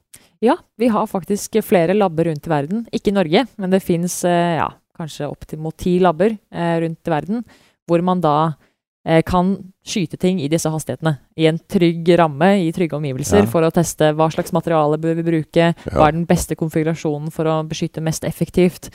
Ja, 0.45 0.57
vi 0.77 0.89
har 0.93 1.07
faktisk 1.09 1.57
flere 1.65 1.95
labber 1.97 2.25
rundt 2.31 2.47
i 2.47 2.51
verden. 2.53 2.87
Ikke 2.93 3.13
i 3.13 3.17
Norge, 3.17 3.47
men 3.57 3.71
det 3.73 3.83
fins 3.83 4.21
ja, 4.25 4.69
kanskje 4.99 5.29
opptil 5.31 5.65
ti 5.77 5.99
labber 6.03 6.37
eh, 6.53 6.77
rundt 6.85 7.07
i 7.09 7.11
verden, 7.13 7.45
hvor 7.89 8.03
man 8.05 8.21
da 8.21 8.35
eh, 9.07 9.23
kan 9.23 9.55
skyte 9.87 10.19
ting 10.21 10.41
i 10.43 10.49
disse 10.53 10.69
hastighetene. 10.73 11.17
I 11.39 11.47
en 11.51 11.59
trygg 11.59 12.09
ramme, 12.19 12.53
i 12.67 12.73
trygge 12.73 12.97
omgivelser, 12.99 13.45
Ja. 13.45 13.51
for 13.51 13.63
å 13.63 13.73
teste 13.73 14.13
hva 14.17 14.31
slags 14.33 14.53
materiale 14.53 14.99
bør 14.99 15.15
vi 15.21 15.27
bruke, 15.31 15.75
hva 15.93 16.09
er 16.09 16.17
den 16.17 16.27
beste 16.27 16.57
konfigurasjonen 16.59 17.31
for 17.33 17.45
å 17.47 17.61
beskytte 17.69 18.03
mest 18.05 18.25
effektivt. 18.25 18.91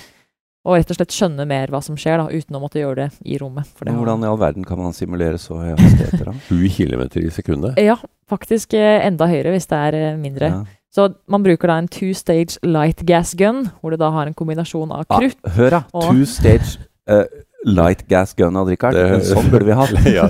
Og 0.62 0.76
rett 0.78 0.92
og 0.94 0.98
slett 1.00 1.10
skjønne 1.16 1.48
mer 1.50 1.72
hva 1.74 1.80
som 1.82 1.96
skjer, 1.98 2.20
da, 2.22 2.28
uten 2.30 2.54
å 2.54 2.60
måtte 2.62 2.78
gjøre 2.78 3.08
det 3.08 3.10
i 3.26 3.40
rommet. 3.42 3.66
For 3.74 3.88
det 3.90 3.96
hvordan 3.98 4.22
i 4.22 4.28
all 4.30 4.38
verden 4.38 4.64
kan 4.68 4.78
man 4.78 4.94
simulere 4.94 5.40
så 5.42 5.58
høye 5.58 5.74
hastigheter? 5.80 6.28
da? 6.28 6.36
7 6.52 6.68
km 6.76 7.02
i 7.18 7.32
sekundet. 7.34 7.80
Ja, 7.82 7.96
faktisk 8.30 8.76
eh, 8.78 9.00
enda 9.08 9.26
høyere 9.32 9.56
hvis 9.56 9.66
det 9.72 9.80
er 9.88 9.98
eh, 9.98 10.20
mindre. 10.22 10.52
Ja. 10.54 10.62
Så 10.92 11.08
man 11.32 11.44
bruker 11.46 11.72
da 11.72 11.78
en 11.80 11.88
two-stage 11.88 12.60
light 12.68 13.06
gas 13.08 13.32
gun, 13.40 13.70
hvor 13.80 13.94
du 13.94 14.00
da 14.02 14.10
har 14.12 14.28
en 14.28 14.36
kombinasjon 14.36 14.92
av 14.92 15.06
krutt. 15.08 15.38
ja, 15.46 15.54
hør, 15.56 15.78
da! 15.78 15.82
Two 16.10 16.26
stage 16.28 16.82
uh, 17.08 17.24
light 17.64 18.04
gas 18.12 18.34
gun, 18.36 18.58
Odd 18.60 18.74
Rikard. 18.74 18.98
Det- 19.00 19.22
Sånn 19.30 19.48
burde 19.54 19.70
vi 19.70 19.78
hatt. 19.78 19.94
ja, 20.18 20.28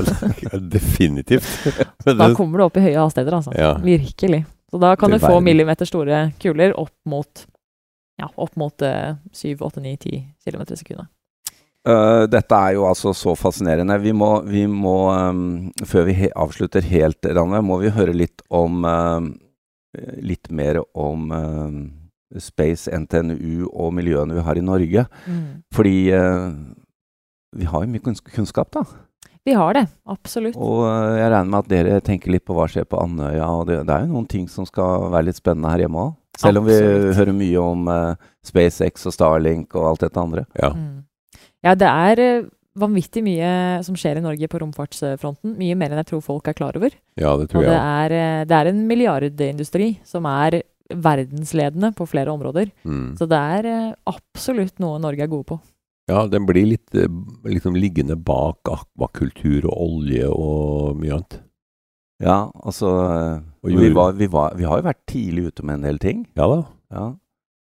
definitivt. 0.75 1.49
Da 2.05 2.29
kommer 2.37 2.61
du 2.61 2.67
opp 2.67 2.77
i 2.77 2.85
høye 2.85 2.99
hastigheter, 2.99 3.39
altså. 3.39 3.55
Ja. 3.57 3.73
Virkelig. 3.81 4.43
Så 4.71 4.79
da 4.79 4.93
kan 4.95 5.11
du 5.11 5.17
få 5.19 5.39
millimeter 5.43 5.89
store 5.89 6.27
kuler 6.39 6.77
opp 6.79 6.93
mot 7.09 7.47
ja, 8.21 8.29
opp 8.37 8.55
mot 8.55 8.81
eh, 8.85 9.15
7, 9.33 9.57
8, 9.65 9.81
9, 9.81 9.97
10 9.97 10.21
km 10.45 10.61
i 10.61 10.77
sekundet. 10.77 11.09
Uh, 11.81 12.27
dette 12.29 12.53
er 12.53 12.75
jo 12.75 12.83
altså 12.85 13.09
så 13.17 13.33
fascinerende. 13.33 13.95
Vi 14.03 14.11
må, 14.13 14.35
vi 14.45 14.67
må 14.69 15.09
um, 15.09 15.71
Før 15.89 16.05
vi 16.05 16.13
he 16.19 16.27
avslutter 16.37 16.85
helt, 16.85 17.25
Ranve, 17.25 17.63
må 17.65 17.79
vi 17.81 17.89
høre 17.89 18.13
litt 18.13 18.43
om 18.53 18.85
ehm, 18.85 19.31
Litt 20.23 20.47
mer 20.55 20.79
om 20.95 21.31
ehm, 21.35 21.79
Space, 22.39 22.87
NTNU 22.95 23.65
og 23.73 23.89
miljøene 23.97 24.37
vi 24.37 24.43
har 24.45 24.55
i 24.55 24.63
Norge. 24.63 25.05
Fordi 25.75 25.95
eh, 26.15 26.45
vi 27.59 27.65
har 27.67 27.83
jo 27.83 27.91
mye 27.91 28.03
kunns- 28.05 28.23
kunnskap, 28.23 28.69
da. 28.71 28.85
Vi 29.43 29.55
har 29.57 29.73
det, 29.73 29.87
absolutt. 30.07 30.55
Og 30.55 30.85
eh, 30.85 31.17
jeg 31.19 31.31
regner 31.33 31.49
med 31.51 31.59
at 31.59 31.69
dere 31.73 31.99
tenker 32.05 32.31
litt 32.31 32.45
på 32.47 32.55
hva 32.55 32.69
skjer 32.71 32.85
på 32.87 33.01
Andøya. 33.03 33.49
Og 33.51 33.65
det, 33.67 33.81
det 33.89 33.95
er 33.97 34.05
jo 34.05 34.13
noen 34.13 34.29
ting 34.31 34.47
som 34.47 34.67
skal 34.69 35.09
være 35.11 35.27
litt 35.31 35.39
spennende 35.41 35.71
her 35.73 35.83
hjemme 35.83 36.05
òg. 36.07 36.17
Selv 36.39 36.61
om 36.61 36.65
vi 36.69 36.77
hører 37.17 37.33
mye 37.35 37.59
om 37.59 37.89
uh, 37.91 38.13
SpaceX 38.47 39.03
og 39.09 39.13
Starlink 39.13 39.75
og 39.75 39.89
alt 39.89 40.05
dette 40.05 40.21
andre. 40.21 40.45
Ja. 40.55 40.69
Mm. 40.71 41.01
Ja, 41.67 41.73
det 41.77 41.89
er 41.91 42.21
eh, 42.23 42.45
vanvittig 42.79 43.23
mye 43.25 43.81
som 43.83 43.95
skjer 43.99 44.19
i 44.19 44.23
Norge 44.23 44.47
på 44.47 44.59
romfartsfronten. 44.63 45.57
Mye 45.59 45.75
mer 45.75 45.91
enn 45.91 45.99
jeg 46.03 46.09
tror 46.13 46.21
folk 46.23 46.47
er 46.47 46.53
klar 46.57 46.77
over. 46.79 46.93
ja, 47.19 47.33
det 47.37 47.49
Og 47.49 47.49
tror 47.49 47.65
det 47.67 47.73
jeg. 47.73 47.81
er, 47.81 48.11
eh, 48.11 48.45
det 48.45 48.55
er 48.57 48.69
en 48.71 48.87
milliardindustri 48.87 49.89
som 50.07 50.25
er 50.25 50.61
verdensledende 50.91 51.93
på 51.95 52.07
flere 52.07 52.31
områder. 52.31 52.71
Mm. 52.83 53.15
Så 53.19 53.27
det 53.29 53.37
er 53.37 53.65
eh, 53.65 53.93
absolutt 54.07 54.79
noe 54.83 54.99
Norge 54.99 55.23
er 55.23 55.31
gode 55.31 55.47
på. 55.51 55.59
Ja, 56.09 56.25
den 56.27 56.45
blir 56.47 56.65
litt 56.67 56.95
eh, 56.95 57.07
liksom 57.47 57.75
liggende 57.79 58.15
bak 58.17 58.67
akvakultur 58.67 59.65
og 59.69 59.77
olje 59.85 60.27
og 60.31 60.97
mye 60.99 61.13
annet. 61.19 61.39
Ja, 62.21 62.51
altså 62.61 62.87
Og 63.63 63.71
vi, 63.73 63.89
var, 63.95 64.11
vi, 64.13 64.27
var, 64.29 64.53
vi 64.55 64.63
har 64.69 64.77
jo 64.81 64.85
vært 64.85 64.99
tidlig 65.09 65.47
ute 65.49 65.63
med 65.65 65.79
en 65.79 65.87
del 65.87 65.97
ting. 65.97 66.27
Ja 66.37 66.45
da. 66.47 66.59
Ja. 66.93 67.05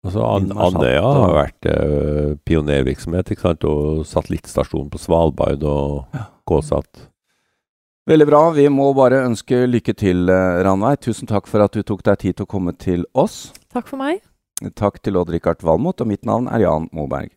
Altså, 0.03 0.19
Andøya 0.19 1.01
og- 1.01 1.15
har 1.23 1.33
vært 1.37 1.65
eh, 1.71 2.35
pionervirksomhet, 2.45 3.31
ikke 3.31 3.41
sant? 3.47 3.63
og 3.63 4.03
satellittstasjon 4.05 4.89
på 4.91 4.99
Svalbard 4.99 5.63
og 5.63 6.05
Ja. 6.13 6.25
KSAT. 6.47 7.07
Veldig 8.09 8.27
bra. 8.27 8.51
Vi 8.51 8.67
må 8.67 8.93
bare 8.93 9.23
ønske 9.23 9.63
lykke 9.65 9.95
til, 9.95 10.29
eh, 10.29 10.63
Ranveig. 10.63 10.99
Tusen 10.99 11.25
takk 11.25 11.47
for 11.47 11.61
at 11.63 11.71
du 11.71 11.81
tok 11.83 12.03
deg 12.03 12.17
tid 12.19 12.35
til 12.35 12.45
å 12.45 12.49
komme 12.49 12.77
til 12.77 13.05
oss. 13.15 13.53
Takk 13.73 13.87
for 13.87 13.95
meg. 13.97 14.19
Takk 14.75 15.01
til 15.01 15.13
Odd-Rikard 15.15 15.61
Valmot, 15.63 16.01
og 16.01 16.07
mitt 16.07 16.23
navn 16.25 16.47
er 16.51 16.59
Jan 16.59 16.89
Moberg. 16.91 17.29